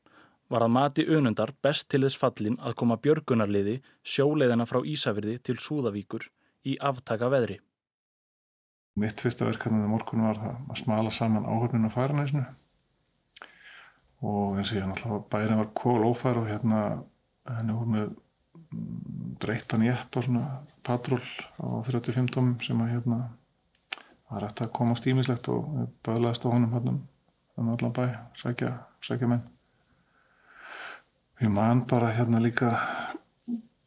var 0.53 0.63
að 0.63 0.75
mati 0.77 1.05
önundar 1.09 1.55
best 1.65 1.89
til 1.91 2.05
þess 2.05 2.21
fallin 2.21 2.61
að 2.61 2.77
koma 2.79 3.01
björgunarliði 3.03 3.81
sjóleiðina 4.07 4.69
frá 4.71 4.81
Ísafjörði 4.87 5.39
til 5.43 5.59
Súðavíkur 5.59 6.29
í 6.69 6.79
aftaka 6.79 7.31
veðri. 7.33 7.59
Mitt 9.01 9.23
fyrsta 9.25 9.47
verkefnið 9.49 9.87
á 9.89 9.93
morgun 9.93 10.27
var 10.27 10.41
að 10.43 10.77
smala 10.83 11.13
saman 11.15 11.49
áhörninu 11.49 11.89
á 11.89 11.95
Fagranesinu 11.95 12.43
og 14.23 14.59
eins 14.59 14.71
og 14.71 14.79
ég 14.79 14.85
náttúrulega 14.87 15.29
bærin 15.33 15.59
var 15.59 15.71
kól 15.75 16.05
ófær 16.07 16.43
og 16.43 16.51
hérna 16.51 16.83
henni 17.49 17.75
voru 17.75 17.95
með 17.95 18.11
dreittan 19.43 19.87
jeppa 19.87 20.23
svona 20.23 20.45
patról 20.87 21.23
á 21.59 21.83
35 21.89 22.31
tómum 22.35 22.61
sem 22.63 22.85
að 22.85 22.93
hérna 22.95 23.19
var 24.31 24.47
eftir 24.47 24.69
að 24.69 24.77
komast 24.77 25.09
ímislegt 25.11 25.49
og 25.53 25.89
bæðlaðist 26.07 26.47
á 26.47 26.53
honum 26.53 26.77
hérna 26.77 26.95
um 27.57 27.73
allan 27.73 27.93
bæ, 27.93 28.05
sækja, 28.39 28.71
sækja 29.05 29.29
menn. 29.29 29.43
Ég 31.43 31.51
man 31.53 31.83
bara 31.89 32.13
hérna 32.15 32.41
líka 32.41 32.71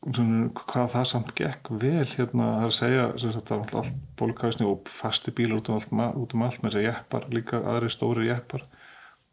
hvað 0.05 0.89
það 0.93 1.05
samt 1.09 1.31
gekk 1.33 1.69
vel 1.81 2.05
hérna 2.05 2.45
það 2.45 2.63
er 2.63 2.67
að 2.67 2.75
segja 2.77 3.05
að 3.09 3.37
það 3.47 3.61
var 3.61 3.77
allt 3.79 3.95
bólkæðisni 4.19 4.67
og 4.69 4.89
fasti 4.93 5.33
bílar 5.33 5.57
út 5.57 5.69
um 5.71 5.79
allt, 5.79 5.93
út 6.21 6.35
um 6.35 6.43
allt 6.45 6.61
með 6.61 6.69
þess 6.69 6.79
að 6.81 6.85
jeppar, 6.85 7.25
líka 7.33 7.61
aðri 7.61 7.89
stóri 7.89 8.27
jeppar. 8.29 8.65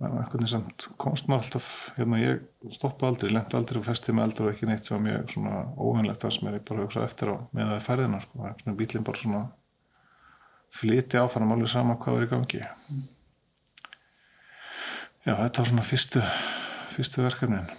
Eitthvað 0.02 0.46
samt 0.50 0.86
komst 0.98 1.28
maður 1.30 1.44
alltaf 1.44 1.66
hérna 1.98 2.22
ég 2.22 2.72
stoppa 2.74 3.06
aldrei, 3.06 3.30
lendi 3.30 3.58
aldrei 3.58 3.78
og 3.82 3.86
festi 3.86 4.14
með 4.16 4.24
aldrei 4.24 4.46
og 4.46 4.54
ekki 4.54 4.70
neitt 4.70 4.88
sem 4.88 4.96
var 4.96 5.04
mjög 5.04 5.34
svona 5.34 5.60
óhengilegt 5.76 6.24
þar 6.24 6.34
sem 6.38 6.48
ég 6.48 6.64
bara 6.70 6.86
hugsa 6.86 7.04
eftir 7.06 7.30
á 7.30 7.36
með 7.52 7.70
það 7.74 7.84
ferðina 7.86 8.22
sko, 8.24 8.72
bílinn 8.80 9.06
bara 9.06 9.22
svona 9.22 9.42
flyti 10.72 11.20
áfærum 11.20 11.52
alveg 11.54 11.70
sama 11.70 11.98
hvað 12.00 12.18
er 12.18 12.26
í 12.26 12.32
gangi. 12.32 12.64
Já 15.22 15.36
þetta 15.36 15.62
var 15.62 15.70
svona 15.70 15.86
fyrstu 15.86 16.24
fyrstu 16.96 17.22
verkefnin 17.22 17.70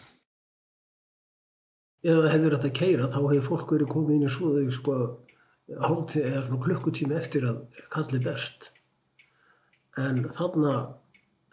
Það 2.03 2.29
hefur 2.33 2.57
þetta 2.57 2.71
keira 2.75 3.09
þá 3.11 3.19
hefur 3.21 3.45
fólk 3.47 3.75
verið 3.77 3.91
komið 3.93 4.15
inn 4.17 4.27
í 4.27 4.31
svoðu 4.31 4.63
sko. 4.75 4.95
Hátti 5.79 6.19
eða 6.19 6.41
svona 6.43 6.63
klukkutími 6.65 7.15
eftir 7.15 7.45
að 7.47 7.77
kalli 7.93 8.19
best 8.23 8.73
en 9.95 10.25
þarna 10.35 10.73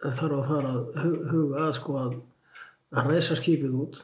þarf 0.01 0.35
að 0.35 0.49
fara 0.49 0.73
að 0.73 1.05
huga 1.31 1.61
að 1.67 1.71
sko 1.77 1.97
að, 2.01 2.15
að 2.97 3.09
ræsa 3.11 3.37
skipið 3.39 3.77
út. 3.83 4.01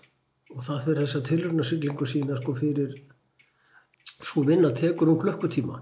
Og 0.56 0.64
það 0.64 0.84
fyrir 0.86 1.04
þess 1.04 1.20
að 1.20 1.26
tilröðnarsyklingu 1.28 2.08
sína 2.08 2.38
sko 2.40 2.56
fyrir 2.56 2.94
svo 4.16 4.46
vinna 4.48 4.72
tekur 4.72 5.12
um 5.12 5.20
klukkutíma. 5.20 5.82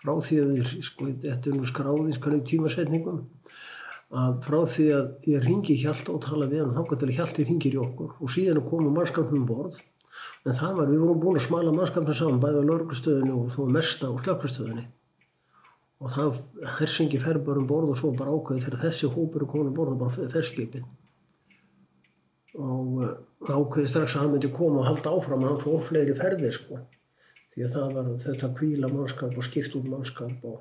Frá 0.00 0.14
því 0.16 0.40
að 0.40 0.50
við, 0.56 0.72
sko, 0.82 1.10
þetta 1.22 1.50
er 1.50 1.58
nú 1.58 1.68
skráðins 1.68 2.18
tímasetningum 2.48 3.20
að 4.10 4.40
frá 4.42 4.58
því 4.66 4.86
að 4.96 5.30
ég 5.30 5.44
ringi 5.44 5.76
hjálta 5.78 6.16
og 6.16 6.24
tala 6.24 6.48
við 6.50 6.64
hann 6.64 6.74
þá 6.74 6.82
kannski 6.88 7.16
hjálti 7.20 7.46
ringir 7.46 7.76
í 7.76 7.82
okkur. 7.84 8.16
Og 8.18 8.32
síðan 8.32 8.64
komum 8.66 8.96
mannskapnum 8.96 9.46
borð 9.46 9.78
En 10.48 10.56
það 10.56 10.78
var, 10.78 10.88
við 10.88 11.02
vorum 11.02 11.20
búin 11.20 11.36
að 11.36 11.44
smala 11.44 11.72
mannskapnum 11.74 12.16
saman 12.16 12.40
bæði 12.40 12.62
á 12.64 12.68
lörgustöðinu 12.70 13.34
og 13.42 13.50
þó 13.52 13.60
mest 13.74 14.04
á 14.06 14.08
slökkustöðinu. 14.08 14.86
Og 16.00 16.14
það 16.14 16.38
hersingi 16.78 17.20
fer 17.20 17.38
bara 17.44 17.60
um 17.60 17.66
borð 17.68 17.92
og 17.92 18.00
svo 18.00 18.14
bara 18.16 18.32
ákveði 18.32 18.64
þegar 18.64 18.84
þessi 18.86 19.10
hópur 19.12 19.44
er 19.44 19.50
komin 19.52 19.68
um 19.68 19.76
borð 19.76 19.92
og 19.92 20.00
bara 20.00 20.30
ferskipið. 20.32 20.86
Og 22.56 22.96
uh, 23.04 23.12
ákveði 23.50 23.92
strax 23.92 24.16
að 24.16 24.24
hann 24.24 24.32
myndi 24.32 24.52
koma 24.54 24.80
og 24.80 24.88
halda 24.88 25.12
áfram 25.12 25.44
að 25.44 25.52
hann 25.52 25.62
fór 25.66 25.86
fleiri 25.90 26.16
ferðir 26.16 26.56
sko. 26.56 26.80
Því 27.52 27.66
að 27.66 27.76
það 27.76 27.94
var 27.98 28.10
þetta 28.24 28.52
kvíla 28.56 28.92
mannskap 28.94 29.36
og 29.36 29.44
skipt 29.44 29.76
út 29.76 29.92
mannskap 29.92 30.48
og, 30.48 30.58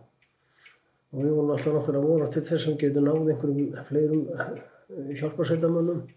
og 1.13 1.23
við 1.23 1.35
vorum 1.37 1.55
alltaf 1.55 1.75
náttúrulega 1.77 2.03
að 2.03 2.11
vona 2.11 2.31
til 2.33 2.47
þess 2.49 2.65
að 2.65 2.73
við 2.73 2.79
getum 2.83 3.07
náð 3.07 3.31
einhverjum 3.31 3.83
fleirum 3.87 4.23
hjálparsætamannum. 5.21 6.07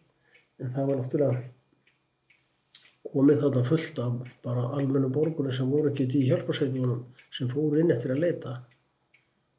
En 0.59 0.75
það 0.75 0.89
var 0.91 1.05
náttúrulega 1.05 1.43
komið 3.11 3.41
þarna 3.43 3.63
fullt 3.67 3.99
af 4.03 4.21
bara 4.45 4.69
almennum 4.77 5.13
borgunum 5.13 5.55
sem 5.55 5.71
voru 5.71 5.91
ekki 5.91 6.07
í 6.19 6.29
hjálparsveitunum 6.29 7.03
sem 7.35 7.51
fóru 7.51 7.81
inn 7.83 7.91
eftir 7.95 8.15
að 8.15 8.23
leita. 8.27 8.55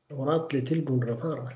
Það 0.08 0.22
voru 0.22 0.36
allir 0.38 0.66
tilbúinir 0.70 1.14
að 1.16 1.26
fara. 1.26 1.52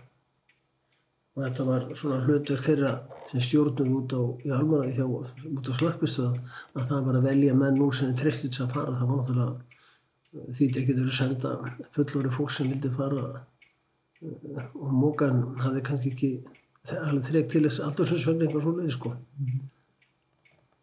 Og 1.37 1.43
þetta 1.45 1.67
var 1.67 1.87
svona 1.99 2.19
hlutverk 2.25 2.65
þeirra 2.65 2.91
sem 3.31 3.43
stjórnum 3.45 3.95
út 3.99 4.13
á, 4.17 4.21
í 4.41 4.51
almanna, 4.57 4.93
hjá, 4.97 5.05
út 5.05 5.69
á 5.69 5.73
slöppistöða 5.77 6.31
að 6.73 6.87
það 6.91 7.07
var 7.07 7.19
að 7.19 7.27
velja 7.29 7.57
menn 7.61 7.81
úr 7.85 7.95
sem 7.95 8.15
þristið 8.17 8.55
sér 8.55 8.65
að 8.65 8.75
fara. 8.77 8.95
Það 8.97 9.11
var 9.11 9.21
náttúrulega 9.21 9.77
því 10.47 10.65
þetta 10.65 10.85
getur 10.89 11.11
að 11.11 11.17
senda 11.17 11.51
fullori 11.95 12.33
fólk 12.33 12.53
sem 12.53 12.71
vildi 12.71 12.91
fara 12.97 13.27
og 14.21 14.93
mókan 14.97 15.43
hafði 15.61 15.83
kannski 15.85 16.11
ekki 16.13 16.31
alveg 16.97 17.25
þrekt 17.27 17.51
til 17.53 17.63
þess 17.67 17.83
aldursinsvegna 17.85 18.47
eitthvað 18.47 18.65
svo 18.65 18.73
leiði 18.77 18.93
sko. 18.95 19.13
Mm 19.13 19.49
-hmm. 19.51 19.65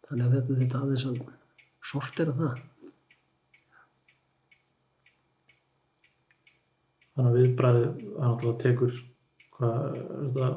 Þannig 0.05 0.25
að 0.25 0.33
þetta, 0.35 0.55
þetta 0.59 0.79
aðeins 0.83 1.05
að 1.09 1.19
sortera 1.89 2.35
það. 2.37 2.61
Þannig 7.15 7.29
að 7.31 7.37
viðbræðið 7.39 7.85
það 7.87 8.25
náttúrulega 8.25 8.61
tekur 8.65 8.95
hvað 9.55 9.75
er 9.79 9.99
þetta 10.19 10.49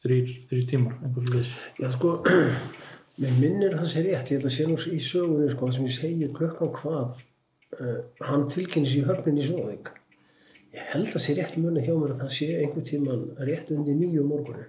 þrýr, 0.00 0.32
þrýr 0.50 0.66
tímar 0.72 0.98
einhversu 1.04 1.36
leys? 1.36 1.54
Já 1.78 1.88
sko, 1.94 2.14
mér 3.20 3.38
minnir 3.42 3.76
það 3.76 3.88
sér 3.92 4.08
rétt, 4.08 4.32
ég 4.32 4.40
held 4.40 4.50
að 4.50 4.56
sé 4.56 4.68
nú 4.70 4.78
í 4.80 5.00
sögunni 5.04 5.52
sko 5.54 5.70
sem 5.76 5.86
ég 5.86 5.96
segir 5.98 6.34
klökkan 6.34 6.74
hvað 6.80 7.14
uh, 7.20 7.96
hann 8.26 8.48
tilkynnis 8.50 8.96
í 8.96 9.04
höfnin 9.06 9.38
í 9.42 9.46
Sjóðvík. 9.46 9.92
Ég 10.74 10.92
held 10.94 11.12
að 11.12 11.24
sé 11.26 11.36
rétt 11.36 11.58
munið 11.60 11.86
hjá 11.90 11.94
mér 11.98 12.16
að 12.16 12.24
það 12.24 12.36
sé 12.38 12.50
einhver 12.56 12.86
tíman 12.90 13.26
rétt 13.46 13.70
undir 13.76 13.98
nýju 14.00 14.26
morgunni 14.26 14.66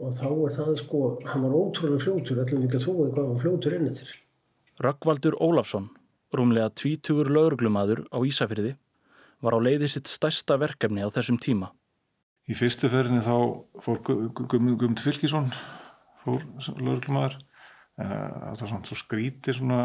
og 0.00 0.14
þá 0.14 0.26
er 0.30 0.54
það 0.56 0.72
sko, 0.80 1.02
hann 1.28 1.44
var 1.46 1.54
ótrúlega 1.54 2.02
fljótur, 2.02 2.40
ætlum 2.42 2.64
ekki 2.66 2.80
að 2.80 2.86
tóka 2.88 3.10
hvað 3.12 3.28
hann 3.28 3.42
fljótur 3.42 3.76
inn 3.76 3.90
eftir. 3.90 4.10
Röggvaldur 4.82 5.36
Ólafsson, 5.38 5.86
rúmlega 6.34 6.72
tvítugur 6.74 7.30
lauruglumadur 7.30 8.04
á 8.10 8.18
Ísafyrði, 8.26 8.74
var 9.44 9.54
á 9.54 9.58
leiði 9.62 9.90
sitt 9.92 10.10
stærsta 10.10 10.58
verkefni 10.58 11.06
á 11.06 11.08
þessum 11.14 11.38
tíma. 11.38 11.70
Í 12.50 12.56
fyrstu 12.58 12.90
ferðinni 12.92 13.22
þá 13.24 13.36
fór 13.84 14.02
Guðmund 14.04 15.00
Fylkisson, 15.00 15.52
fór 16.24 16.42
lauruglumadur, 16.80 17.38
en 17.94 18.10
það 18.10 18.50
var 18.50 18.60
svona 18.74 18.90
svo 18.90 18.98
skrítið 18.98 19.60
svona, 19.60 19.80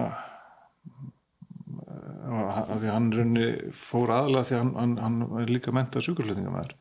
að 2.29 2.77
því 2.81 2.93
hann 2.95 3.13
raunni 3.13 3.47
fór 3.77 4.15
aðlega 4.15 4.47
því 4.49 4.57
hann, 4.57 4.75
hann, 4.79 4.99
hann 5.03 5.41
er 5.43 5.53
líka 5.53 5.73
mentað 5.75 6.07
sjúkurflutningamæður 6.07 6.73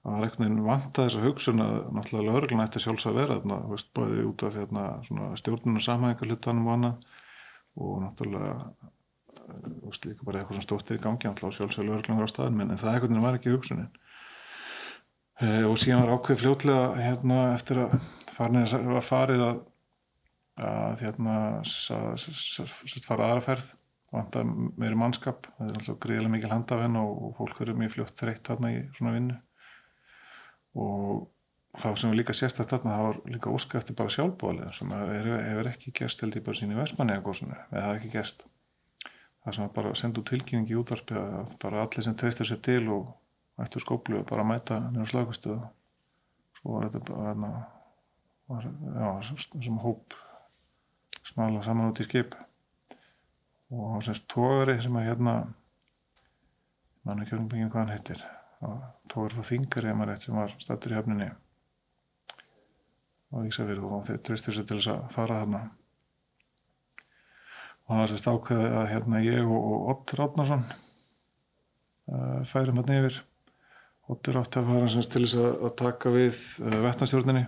það 0.00 0.14
var 0.16 0.26
ekkert 0.26 0.42
nefn 0.42 0.60
vant 0.64 0.98
að 0.98 1.08
þessa 1.08 1.24
hugsun 1.24 1.62
að 1.64 1.74
náttúrulega 1.96 2.28
lögurgluna 2.28 2.66
ætti 2.66 2.80
sjálfs 2.84 3.08
að 3.08 3.18
vera 3.20 3.36
þarna, 3.38 3.58
veist, 3.68 3.90
bæði 3.96 4.22
út 4.30 4.44
af 4.46 4.56
hérna, 4.56 4.84
stjórnuna 5.40 5.82
samhæðingar 5.84 6.30
hlutanum 6.30 6.68
og 6.68 6.76
annað. 6.76 7.08
Og 7.80 7.98
náttúrulega 8.04 8.54
veist, 9.84 10.06
líka 10.06 10.28
bara 10.28 10.40
eitthvað 10.40 10.58
sem 10.58 10.66
stóttir 10.66 11.00
í 11.00 11.02
gangi 11.04 11.28
náttúrulega 11.28 11.58
sjálfs 11.58 11.80
að 11.80 11.90
lögurgluna 11.90 12.22
var 12.22 12.30
á 12.30 12.32
staðin 12.32 12.64
en 12.64 12.80
það 12.80 12.96
ekkert 12.96 13.18
var 13.26 13.36
ekki 13.40 13.52
hugsunin. 13.54 13.90
E, 15.40 15.50
og 15.68 15.76
síðan 15.80 16.06
var 16.06 16.14
ákveð 16.16 16.40
fljótlega 16.44 16.86
hérna, 17.00 17.42
eftir 17.56 17.82
að 17.84 17.98
farinir 18.32 18.88
var 18.94 19.04
farið 19.04 19.44
að, 19.44 19.60
að 20.70 21.04
hérna 21.04 21.36
fara 23.04 23.28
aðraferð 23.28 23.68
vant 24.10 24.40
að 24.40 24.56
meiri 24.80 24.96
mannskap. 24.98 25.46
Það 25.58 25.68
er 25.68 25.76
náttúrulega 25.76 26.02
greiðilega 26.06 26.34
mikil 26.34 26.52
handafenn 26.54 26.98
og, 27.04 27.14
og 27.28 27.38
fólk 27.38 27.62
verður 27.62 27.80
mjög 27.84 27.96
fljótt 27.98 28.18
þreytt 28.24 28.48
þarna 28.48 28.74
í 28.74 28.82
svona 28.96 29.16
vinnu 29.18 29.38
og 30.78 31.26
þá 31.80 31.88
sem 31.98 32.14
líka 32.14 32.34
sérstaklega 32.36 32.82
þarna 32.82 32.98
þá 32.98 33.08
er 33.08 33.34
líka 33.34 33.54
óska 33.54 33.78
eftir 33.78 33.96
bara 33.98 34.12
sjálfbólið 34.14 34.72
sem 34.76 34.94
hefur 34.94 35.70
ekki 35.70 35.94
gæst 36.00 36.24
held 36.24 36.38
í 36.38 36.44
bara 36.46 36.60
sín 36.60 36.74
í 36.74 36.78
Vestmanniðagósinu 36.78 37.56
eða 37.56 37.84
það 37.86 37.96
ekki 37.96 38.12
gæst 38.14 38.46
það 39.44 39.56
sem 39.56 39.74
bara 39.76 39.96
sendu 39.98 40.24
tilkynningi 40.26 40.74
í 40.74 40.80
útvarpi 40.80 41.18
að 41.18 41.54
bara 41.62 41.84
allir 41.84 42.06
sem 42.06 42.16
treystur 42.18 42.48
sér 42.48 42.62
til 42.66 42.82
og 42.92 43.60
ættu 43.60 43.82
skóplu 43.82 44.24
bara 44.28 44.44
að 44.44 44.50
mæta 44.50 44.80
mjög 44.90 45.12
slagustöðu 45.12 45.60
svo 46.60 46.74
var 46.76 46.88
þetta 46.88 47.04
bara 47.08 47.52
var, 48.50 48.66
já, 48.66 49.34
sem 49.62 49.78
hóp 49.78 50.18
smala 51.26 51.62
saman 51.62 51.92
út 51.92 52.00
í 52.02 52.06
skip. 52.06 52.34
Og 53.70 54.00
semst 54.02 54.26
tógari 54.30 54.74
sem 54.82 54.96
að 54.98 55.06
hérna 55.06 55.34
mann 57.06 57.22
ekki 57.22 57.38
um 57.38 57.48
byggja 57.50 57.70
hvað 57.70 57.84
hann 57.84 57.94
heitir 57.94 58.24
tóður 58.60 59.38
frá 59.38 59.46
Þingari 59.48 60.16
sem 60.20 60.36
var 60.36 60.52
stættur 60.60 60.92
í 60.92 60.98
höfninni. 60.98 61.30
Á 63.30 63.36
Ísafjörðu 63.46 63.92
og 63.94 64.06
þeir 64.08 64.20
tristur 64.26 64.56
sér 64.56 64.66
til 64.68 64.80
þess 64.80 64.90
að 64.92 65.04
fara 65.14 65.40
þarna. 65.42 65.60
Og 67.86 67.96
það 67.96 68.10
sést 68.12 68.28
ákveði 68.30 68.70
að 68.80 68.88
hérna 68.90 69.22
ég 69.24 69.50
og 69.50 69.86
Ottur 69.94 70.22
Átnarsson 70.26 70.64
uh, 70.66 72.42
færum 72.46 72.80
hérna 72.80 72.98
yfir. 73.00 73.20
Ottur 74.10 74.40
átti 74.40 74.60
að 74.60 74.72
fara 74.72 74.90
til 75.14 75.24
þess 75.24 75.38
að 75.40 75.72
taka 75.78 76.12
við 76.14 76.42
uh, 76.66 76.76
vettnastjórninni 76.84 77.46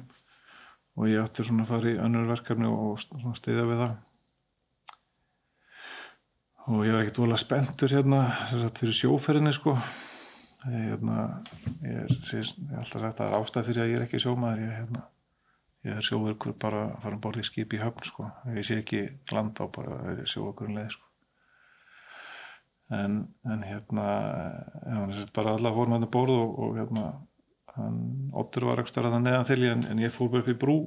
og 0.93 1.11
ég 1.11 1.23
átti 1.25 1.45
svona 1.47 1.67
að 1.67 1.75
fara 1.75 1.93
í 1.93 2.01
önnur 2.07 2.31
verkefni 2.31 2.71
og 2.71 3.03
stiðja 3.03 3.67
við 3.69 3.85
það. 3.85 4.01
Og 6.71 6.87
ég 6.87 6.95
var 6.95 7.03
ekkert 7.03 7.21
volið 7.25 7.43
spenntur 7.43 7.95
hérna 7.97 8.23
fyrir 8.79 8.95
sjóferðinni 8.95 9.55
sko 9.57 9.77
Hérna, 10.63 11.23
ég 11.83 11.97
er 12.05 12.13
síðan, 12.23 12.69
ég 12.69 12.75
er 12.77 12.83
alltaf 12.83 13.01
sagt 13.03 13.07
að 13.09 13.17
það 13.19 13.25
er 13.27 13.37
ástæð 13.41 13.69
fyrir 13.69 13.83
að 13.83 13.89
ég 13.91 13.97
er 13.97 14.05
ekki 14.05 14.21
sjómaður 14.23 14.61
ég, 14.63 14.75
hérna, 14.79 15.01
ég 15.89 15.97
er 15.99 16.07
sjóverkur 16.07 16.55
bara 16.63 16.83
að 16.85 16.93
fara 17.03 17.19
um 17.19 17.23
borð 17.25 17.43
í 17.43 17.47
skip 17.49 17.75
í 17.75 17.81
höfn 17.83 18.07
sko. 18.07 18.29
ég 18.55 18.69
sé 18.69 18.79
ekki 18.79 19.01
land 19.35 19.59
á 19.59 19.67
bara 19.75 19.99
að 20.13 20.23
sjóverkurinn 20.31 20.79
leið 20.79 20.95
sko. 20.95 21.09
en, 22.95 23.19
en 23.43 23.67
hérna 23.67 24.07
ég 24.87 25.15
sést 25.19 25.35
bara 25.35 25.57
alla 25.59 25.75
fórum 25.75 25.97
hérna 25.97 26.13
borð 26.15 26.39
og, 26.39 26.55
og 26.63 26.79
hérna 26.79 27.07
hann, 27.75 28.01
Otur 28.45 28.71
var 28.71 28.85
ekki 28.85 28.95
stærðan 28.95 29.27
neðan 29.27 29.51
til 29.51 29.63
en, 29.67 29.87
en 29.91 30.07
ég 30.07 30.15
fór 30.15 30.31
bara 30.31 30.47
upp 30.47 30.55
í 30.55 30.59
brú 30.63 30.79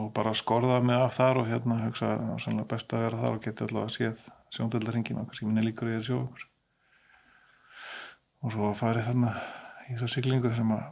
og 0.00 0.12
bara 0.16 0.34
skorðaði 0.34 0.90
mig 0.90 0.98
af 0.98 1.14
þar 1.14 1.44
og 1.44 1.50
hérna 1.50 1.82
hugsa 1.84 2.16
að 2.18 2.62
best 2.74 2.94
að 2.94 3.06
vera 3.06 3.22
þar 3.22 3.38
og 3.38 3.42
geti 3.46 3.68
alltaf 3.68 3.86
að 3.86 3.98
séð 4.00 4.30
sjóndöldarringin 4.50 5.22
og 5.22 5.30
kannski 5.30 5.46
minni 5.46 5.70
líkur 5.70 5.94
ég 5.94 6.02
er 6.02 6.08
sjóverkur 6.10 6.49
og 8.40 8.54
svo 8.54 8.72
farið 8.76 9.08
þarna 9.10 9.32
í 9.86 9.94
þessu 9.94 10.10
siglingu 10.14 10.52
sem 10.56 10.74
að 10.74 10.84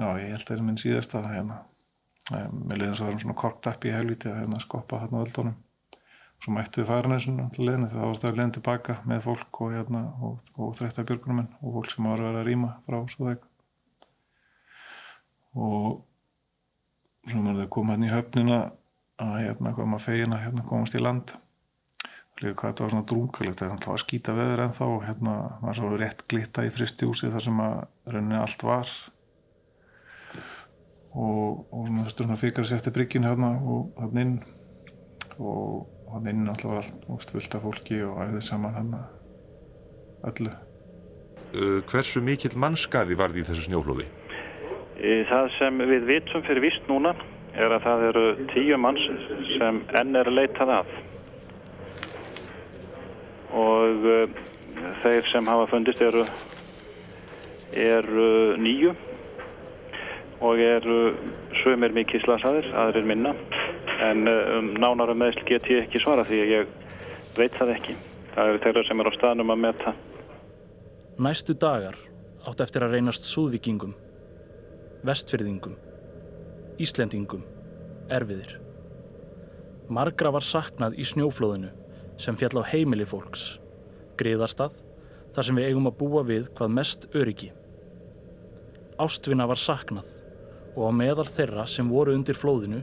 já, 0.00 0.06
ég 0.22 0.32
held 0.34 0.40
að 0.42 0.46
það 0.48 0.56
er 0.56 0.66
minn 0.66 0.80
síðasta 0.80 1.22
hérna, 1.26 1.58
með 2.30 2.76
leiðin 2.78 2.96
svo 2.98 3.06
var 3.06 3.14
hann 3.14 3.24
svona 3.24 3.40
korkt 3.40 3.68
upp 3.70 3.86
í 3.86 3.94
helviti 3.94 4.30
að 4.30 4.40
hérna, 4.42 4.62
skoppa 4.62 5.02
þarna 5.02 5.24
völdunum 5.24 5.58
svo 6.40 6.54
mættu 6.56 6.80
við 6.80 6.88
farinæsinu 6.88 7.44
alltaf 7.44 7.60
leiðinu 7.60 7.88
þegar 7.90 8.00
það 8.00 8.10
var 8.10 8.20
það 8.22 8.36
leiðin 8.38 8.54
tilbaka 8.56 8.96
með 9.10 9.24
fólk 9.26 9.60
og, 9.60 9.72
hérna, 9.76 10.02
og, 10.24 10.44
og 10.56 10.70
þrætta 10.78 11.04
björgunum 11.10 11.42
og 11.44 11.74
fólk 11.76 11.90
sem 11.92 12.08
var 12.08 12.22
að 12.22 12.28
vera 12.30 12.40
að 12.40 12.48
rýma 12.48 12.70
frá 12.86 12.98
Súðæk 13.12 13.44
og 15.60 16.00
svo 17.28 17.42
maður 17.44 17.60
það 17.60 17.70
kom 17.76 17.92
hérna 17.92 18.08
í 18.08 18.14
höfnina 18.14 18.60
að 19.20 19.36
hérna 19.44 19.74
koma 19.76 20.00
fegina 20.00 20.40
hérna 20.40 20.64
komast 20.70 20.96
í 20.96 21.02
land 21.02 21.34
líka 22.40 22.56
hvað 22.56 22.72
þetta 22.72 22.84
var 22.84 22.92
svona 22.94 23.08
drungalegt 23.10 23.62
það 23.62 23.86
var 23.90 24.02
skýta 24.02 24.34
veður 24.36 24.62
en 24.64 24.76
þá 24.76 24.84
hérna 25.06 25.34
var 25.60 25.76
svo 25.76 25.90
rétt 26.00 26.24
glitta 26.30 26.64
í 26.64 26.72
fristjúsi 26.72 27.30
þar 27.32 27.44
sem 27.46 27.62
að 27.64 27.74
rauninni 28.14 28.38
allt 28.40 28.64
var. 28.64 28.92
Og, 31.10 31.66
og 31.74 31.88
svona 31.88 32.06
þurftur 32.06 32.28
svona 32.28 32.40
fikar 32.40 32.68
sér 32.68 32.78
eftir 32.80 32.94
bryggin 32.96 33.26
hérna 33.28 33.52
og 33.60 33.98
hann 34.00 34.22
inn. 34.22 34.36
Og 35.40 35.88
hann 36.12 36.30
inn 36.30 36.48
alltaf 36.48 36.70
var 36.70 36.88
allt 37.16 37.34
fullt 37.34 37.56
af 37.56 37.66
fólki 37.66 38.00
og 38.06 38.22
æðið 38.24 38.46
saman 38.46 38.78
hann 38.78 38.96
öllu. 40.30 40.54
Uh, 41.56 41.80
Hversu 41.88 42.22
mikill 42.24 42.56
mannskaði 42.60 43.16
varði 43.18 43.42
í 43.42 43.46
þessu 43.48 43.68
snjóflóði? 43.68 44.08
Það 45.00 45.46
sem 45.56 45.78
við 45.88 46.08
vitum 46.08 46.42
fyrir 46.44 46.60
vist 46.66 46.88
núna 46.90 47.14
er 47.56 47.72
að 47.72 47.86
það 47.86 48.02
eru 48.10 48.24
tíu 48.52 48.76
manns 48.78 49.06
sem 49.56 49.80
enn 49.96 50.18
er 50.20 50.28
leitað 50.28 50.74
að 50.74 50.90
og 53.90 54.08
uh, 54.08 54.42
þeir 55.02 55.30
sem 55.30 55.50
hafa 55.50 55.68
fundist 55.70 56.02
eru, 56.04 56.24
eru 57.76 58.28
nýju 58.60 58.94
og 60.40 60.60
eru 60.64 61.00
sömur 61.60 61.92
mikið 61.92 62.24
slasaðir, 62.24 62.70
aðrir 62.80 63.08
minna 63.08 63.34
en 64.00 64.24
nánar 64.80 65.12
um 65.12 65.18
meðsl 65.20 65.44
get 65.44 65.66
ég 65.68 65.84
ekki 65.84 66.00
svara 66.00 66.24
því 66.24 66.38
að 66.40 66.52
ég 66.54 66.70
veit 67.36 67.56
það 67.58 67.74
ekki. 67.74 67.96
Það 68.30 68.52
eru 68.52 68.62
þeirra 68.64 68.84
sem 68.88 69.02
er 69.02 69.10
á 69.10 69.12
staðnum 69.18 69.52
að 69.52 69.60
metta. 69.66 69.92
Næstu 71.20 71.56
dagar 71.60 71.98
átt 72.48 72.62
eftir 72.64 72.86
að 72.86 72.96
reynast 72.96 73.26
súðvikingum, 73.28 73.92
vestfyrðingum, 75.04 75.76
íslendingum, 76.80 77.44
erfiðir. 78.08 78.56
Margra 79.92 80.32
var 80.32 80.46
saknað 80.46 80.96
í 80.96 81.04
snjóflóðinu 81.04 81.74
sem 82.20 82.36
fjall 82.40 82.62
á 82.62 82.70
heimili 82.72 83.04
fólks, 83.08 83.59
griðarstað, 84.20 84.76
þar 85.34 85.48
sem 85.48 85.58
við 85.58 85.70
eigum 85.70 85.90
að 85.90 85.98
búa 86.02 86.24
við 86.28 86.50
hvað 86.54 86.76
mest 86.76 87.08
öryggi. 87.16 87.50
Ástvinna 89.00 89.48
var 89.48 89.60
saknað 89.60 90.08
og 90.76 90.86
á 90.86 90.90
meðal 90.94 91.26
þeirra 91.26 91.66
sem 91.66 91.88
voru 91.90 92.14
undir 92.14 92.36
flóðinu 92.38 92.82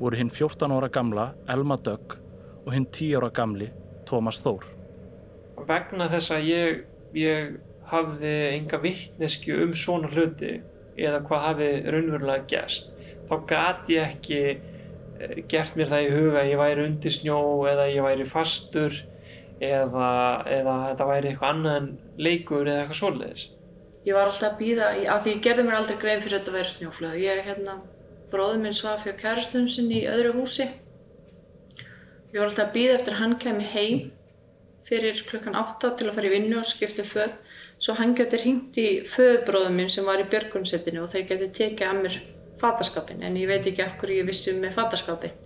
voru 0.00 0.16
hinn 0.16 0.32
14 0.32 0.72
ára 0.72 0.88
gamla 0.88 1.26
Elma 1.52 1.76
Dögg 1.76 2.16
og 2.64 2.72
hinn 2.74 2.86
10 2.88 3.18
ára 3.20 3.30
gamli 3.34 3.68
Tómas 4.08 4.40
Þór. 4.44 4.64
Vegna 5.68 6.08
þess 6.10 6.32
að 6.34 6.46
ég, 6.48 6.80
ég 7.14 7.58
hafði 7.90 8.34
enga 8.54 8.80
vittnesku 8.80 9.56
um 9.66 9.74
svona 9.76 10.10
hluti 10.10 10.56
eða 11.00 11.20
hvað 11.26 11.46
hafi 11.46 11.68
raunverulega 11.92 12.46
gæst, 12.50 12.94
þá 13.28 13.34
gati 13.48 13.96
ég 13.96 14.14
ekki 14.14 14.40
eh, 14.50 15.36
gert 15.50 15.76
mér 15.78 15.92
það 15.92 16.06
í 16.06 16.10
huga 16.16 16.42
að 16.42 16.50
ég 16.50 16.60
væri 16.60 16.86
undir 16.88 17.14
snjó 17.14 17.38
eða 17.70 17.88
ég 17.92 18.04
væri 18.04 18.26
fastur 18.28 18.96
eða, 19.60 20.10
eða 20.48 20.76
þetta 20.88 21.08
væri 21.10 21.30
eitthvað 21.30 21.54
annað 21.54 21.78
en 21.80 21.88
leikur 22.26 22.66
eða 22.66 22.82
eitthvað 22.82 23.00
svoleiðis. 23.00 23.46
Ég 24.06 24.16
var 24.16 24.30
alltaf 24.30 24.54
að 24.54 24.60
býða, 24.62 24.92
af 25.12 25.24
því 25.24 25.34
ég 25.34 25.42
gerði 25.44 25.64
mér 25.66 25.78
aldrei 25.78 25.98
grein 26.00 26.22
fyrir 26.24 26.38
þetta 26.38 26.52
að 26.52 26.56
vera 26.56 26.70
snjóflöð. 26.70 27.18
Ég, 27.20 27.42
hérna, 27.44 27.74
bróður 28.32 28.62
minn 28.62 28.76
svaf 28.76 29.04
hjá 29.04 29.12
kærastunum 29.20 29.68
sinni 29.68 30.00
í 30.00 30.08
öðru 30.08 30.32
húsi. 30.38 30.66
Ég 32.30 32.38
var 32.38 32.48
alltaf 32.48 32.70
að 32.70 32.74
býða 32.78 32.96
eftir 32.96 33.18
hann 33.20 33.36
kemi 33.42 33.68
heim 33.74 34.08
fyrir 34.88 35.22
klukkan 35.28 35.58
8 35.58 35.92
til 35.98 36.08
að 36.08 36.16
fara 36.16 36.30
í 36.30 36.32
vinnu 36.32 36.58
og 36.62 36.68
skipta 36.68 37.04
um 37.04 37.10
föð. 37.12 37.38
Svo 37.80 37.94
hann 37.96 38.16
geti 38.16 38.40
hringt 38.40 38.76
í 38.80 38.88
föðbróður 39.08 39.72
minn 39.76 39.92
sem 39.92 40.08
var 40.08 40.20
í 40.20 40.28
björgunsettinu 40.32 41.04
og 41.04 41.12
þeir 41.12 41.26
geti 41.30 41.48
tekið 41.60 41.88
að 41.88 42.00
mér 42.00 42.18
fataskapin. 42.60 43.22
En 43.24 43.38
ég 43.40 43.48
veit 43.48 43.68
ekki 43.68 43.84
af 43.84 43.96
hverju 44.00 44.20
ég 44.20 44.28
vissi 44.28 44.56
með 44.56 44.76
fataskapin. 44.76 45.36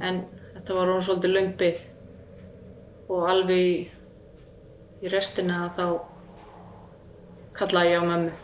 En 0.00 0.22
þetta 0.54 0.76
var 0.76 0.92
hún 0.92 1.04
svolítið 1.04 1.34
laung 1.34 1.54
byggð. 1.60 1.86
Og 3.08 3.24
alveg 3.24 3.58
í, 3.58 3.76
í 5.02 5.10
restina 5.12 5.66
þá 5.76 5.84
kallaði 7.58 7.94
ég 7.94 8.04
á 8.04 8.08
mömmu 8.12 8.34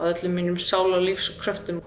á 0.00 0.02
öllum 0.08 0.36
mínum 0.38 0.56
sál 0.56 0.94
og 0.96 1.02
lífs 1.04 1.28
og 1.34 1.42
kröftum. 1.42 1.80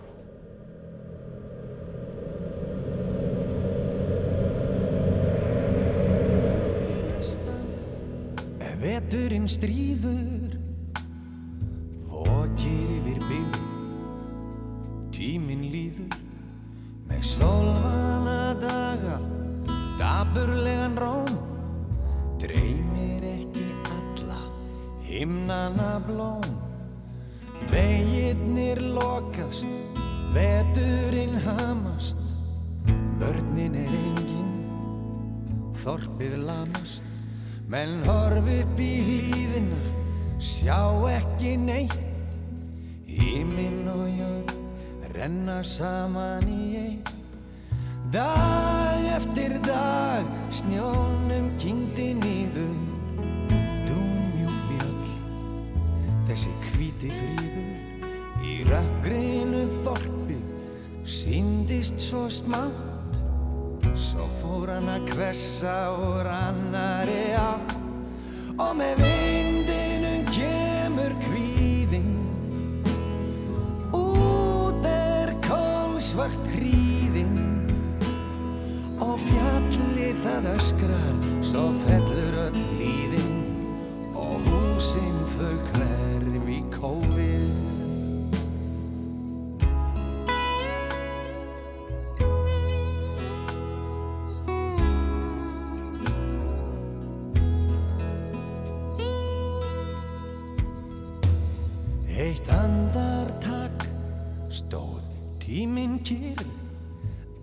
Veturinn 8.83 9.47
stríður 9.49 10.12
Þorpið 35.83 36.37
lamast 36.47 37.03
Menn 37.67 38.03
horf 38.05 38.45
upp 38.47 38.79
í 38.79 38.91
hlýðina, 39.03 39.79
sjá 40.39 40.77
ekki 41.09 41.55
neitt. 41.57 41.95
Híminn 43.07 43.87
og 43.91 44.03
jörg 44.11 44.53
renna 45.15 45.57
saman 45.65 46.47
í 46.51 46.63
einn. 46.81 47.01
Dag 48.13 49.07
eftir 49.15 49.57
dag 49.65 50.27
snjónum 50.53 51.49
kynnti 51.61 52.11
nýður. 52.21 52.77
Dúmjúk 53.89 54.55
mjöll, 54.69 55.11
þessi 56.29 56.55
hvíti 56.69 57.11
fríður. 57.17 58.09
Í 58.43 58.57
rökgrinu 58.69 59.67
þorpi 59.83 60.41
síndist 61.03 61.99
svo 62.11 62.27
smátt. 62.31 62.92
Svo 64.03 64.25
fór 64.35 64.67
hann 64.67 64.89
að 64.91 65.05
kvessa 65.13 65.73
úr 65.95 66.27
annari 66.27 67.31
á. 67.39 67.55
Og 68.59 68.73
með 68.75 68.99
vindinum 68.99 70.25
kemur 70.27 71.15
kvíðinn. 71.23 72.11
Út 73.95 74.83
er 74.89 75.31
kólsvart 75.47 76.51
hríðinn. 76.51 77.39
Og 78.99 79.15
fjallið 79.23 80.19
það 80.27 80.51
öskrar 80.57 81.23
svo 81.39 81.69
fellur 81.85 82.41
öll 82.49 82.61
líðinn 82.81 83.39
og 84.19 84.35
húsinn 84.49 85.23
þau 85.37 85.55
hverf 85.71 86.51
í 86.51 86.59
kófið 86.75 87.42
Eitt 102.13 102.45
andartak 102.53 103.87
stóð 104.53 105.01
tíminn 105.41 105.97
kyrr 106.05 106.43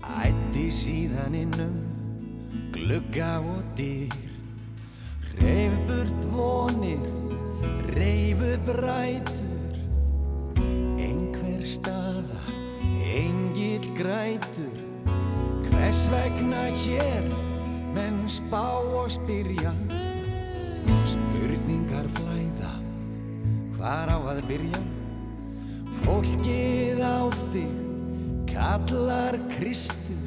Ætti 0.00 0.68
síðan 0.70 1.34
innum 1.34 1.74
glugga 2.74 3.40
og 3.42 3.66
dyr. 3.78 4.14
Reif 5.40 5.74
burt 5.88 6.24
vonir, 6.30 7.02
reifu 7.94 8.52
brætur 8.66 9.76
Einhver 11.02 11.66
staða, 11.66 12.42
engill 13.10 13.90
grætur. 13.98 14.80
Hvers 15.66 16.06
vegna 16.12 16.66
hér, 16.84 17.26
menn 17.94 18.22
spá 18.30 18.66
og 18.78 19.10
spyrja 19.10 19.74
hvar 23.80 24.10
á 24.12 24.18
að 24.28 24.40
byrja? 24.44 24.80
Fólkið 26.02 27.00
á 27.00 27.20
þig 27.52 27.70
kallar 28.50 29.38
Kristur. 29.54 30.26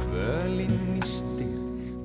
Kvölinn 0.00 0.74
nýstir, 0.96 1.54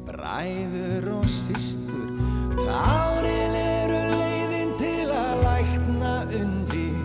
bræður 0.05 1.09
og 1.17 1.25
systur. 1.29 2.13
Táril 2.59 3.57
eru 3.57 4.03
leiðin 4.13 4.75
til 4.77 5.09
að 5.17 5.43
lækna 5.47 6.13
undir. 6.43 7.01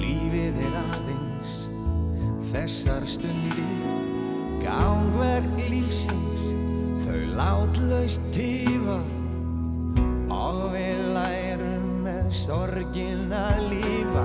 Lífið 0.00 0.60
er 0.66 0.76
aðeins 0.82 1.56
þessar 2.50 3.06
stundir. 3.06 3.72
Gangverk 4.64 5.58
lífsins, 5.70 6.50
þau 7.06 7.22
látlaust 7.38 8.30
tífa 8.34 8.63
sorgin 12.34 13.32
að 13.34 13.60
lífa 13.70 14.24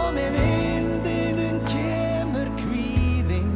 Og 0.00 0.08
með 0.16 0.36
vindinum 0.38 1.60
kemur 1.68 2.48
kvíðinn. 2.58 3.52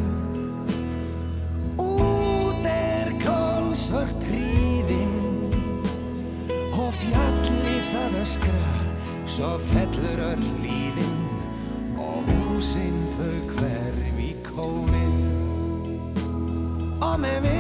Út 1.81 2.69
er 2.69 3.13
kólsvört 3.25 4.27
hríðinn. 4.29 5.17
Og 6.75 6.93
fjallið 7.01 7.91
það 7.95 8.21
öskrar 8.23 8.85
Svo 9.35 9.55
fellur 9.73 10.21
öll 10.29 10.47
líðinn 10.63 11.25
Og 11.99 12.29
húsinn 12.29 13.01
þau 13.17 13.39
hverf 13.57 14.21
í 14.21 14.31
kófið 14.47 15.19
Og 17.01 17.19
með 17.25 17.39
vindinum 17.41 17.54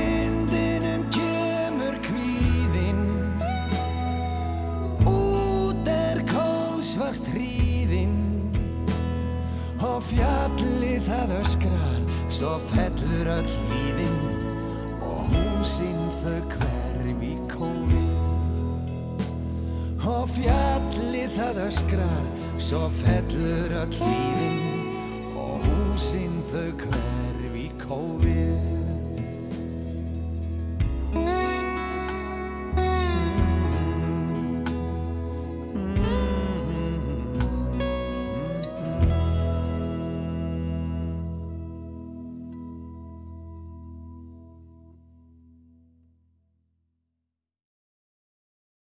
öskrar 21.66 22.24
Svo 22.58 22.88
fellur 22.92 23.72
öll 23.80 23.96
líðinn 23.96 24.60
Og 25.38 25.64
húsinn 25.64 26.36
þau 26.50 26.70
hverf 26.84 27.58
í 27.58 27.66
kófið 27.80 28.33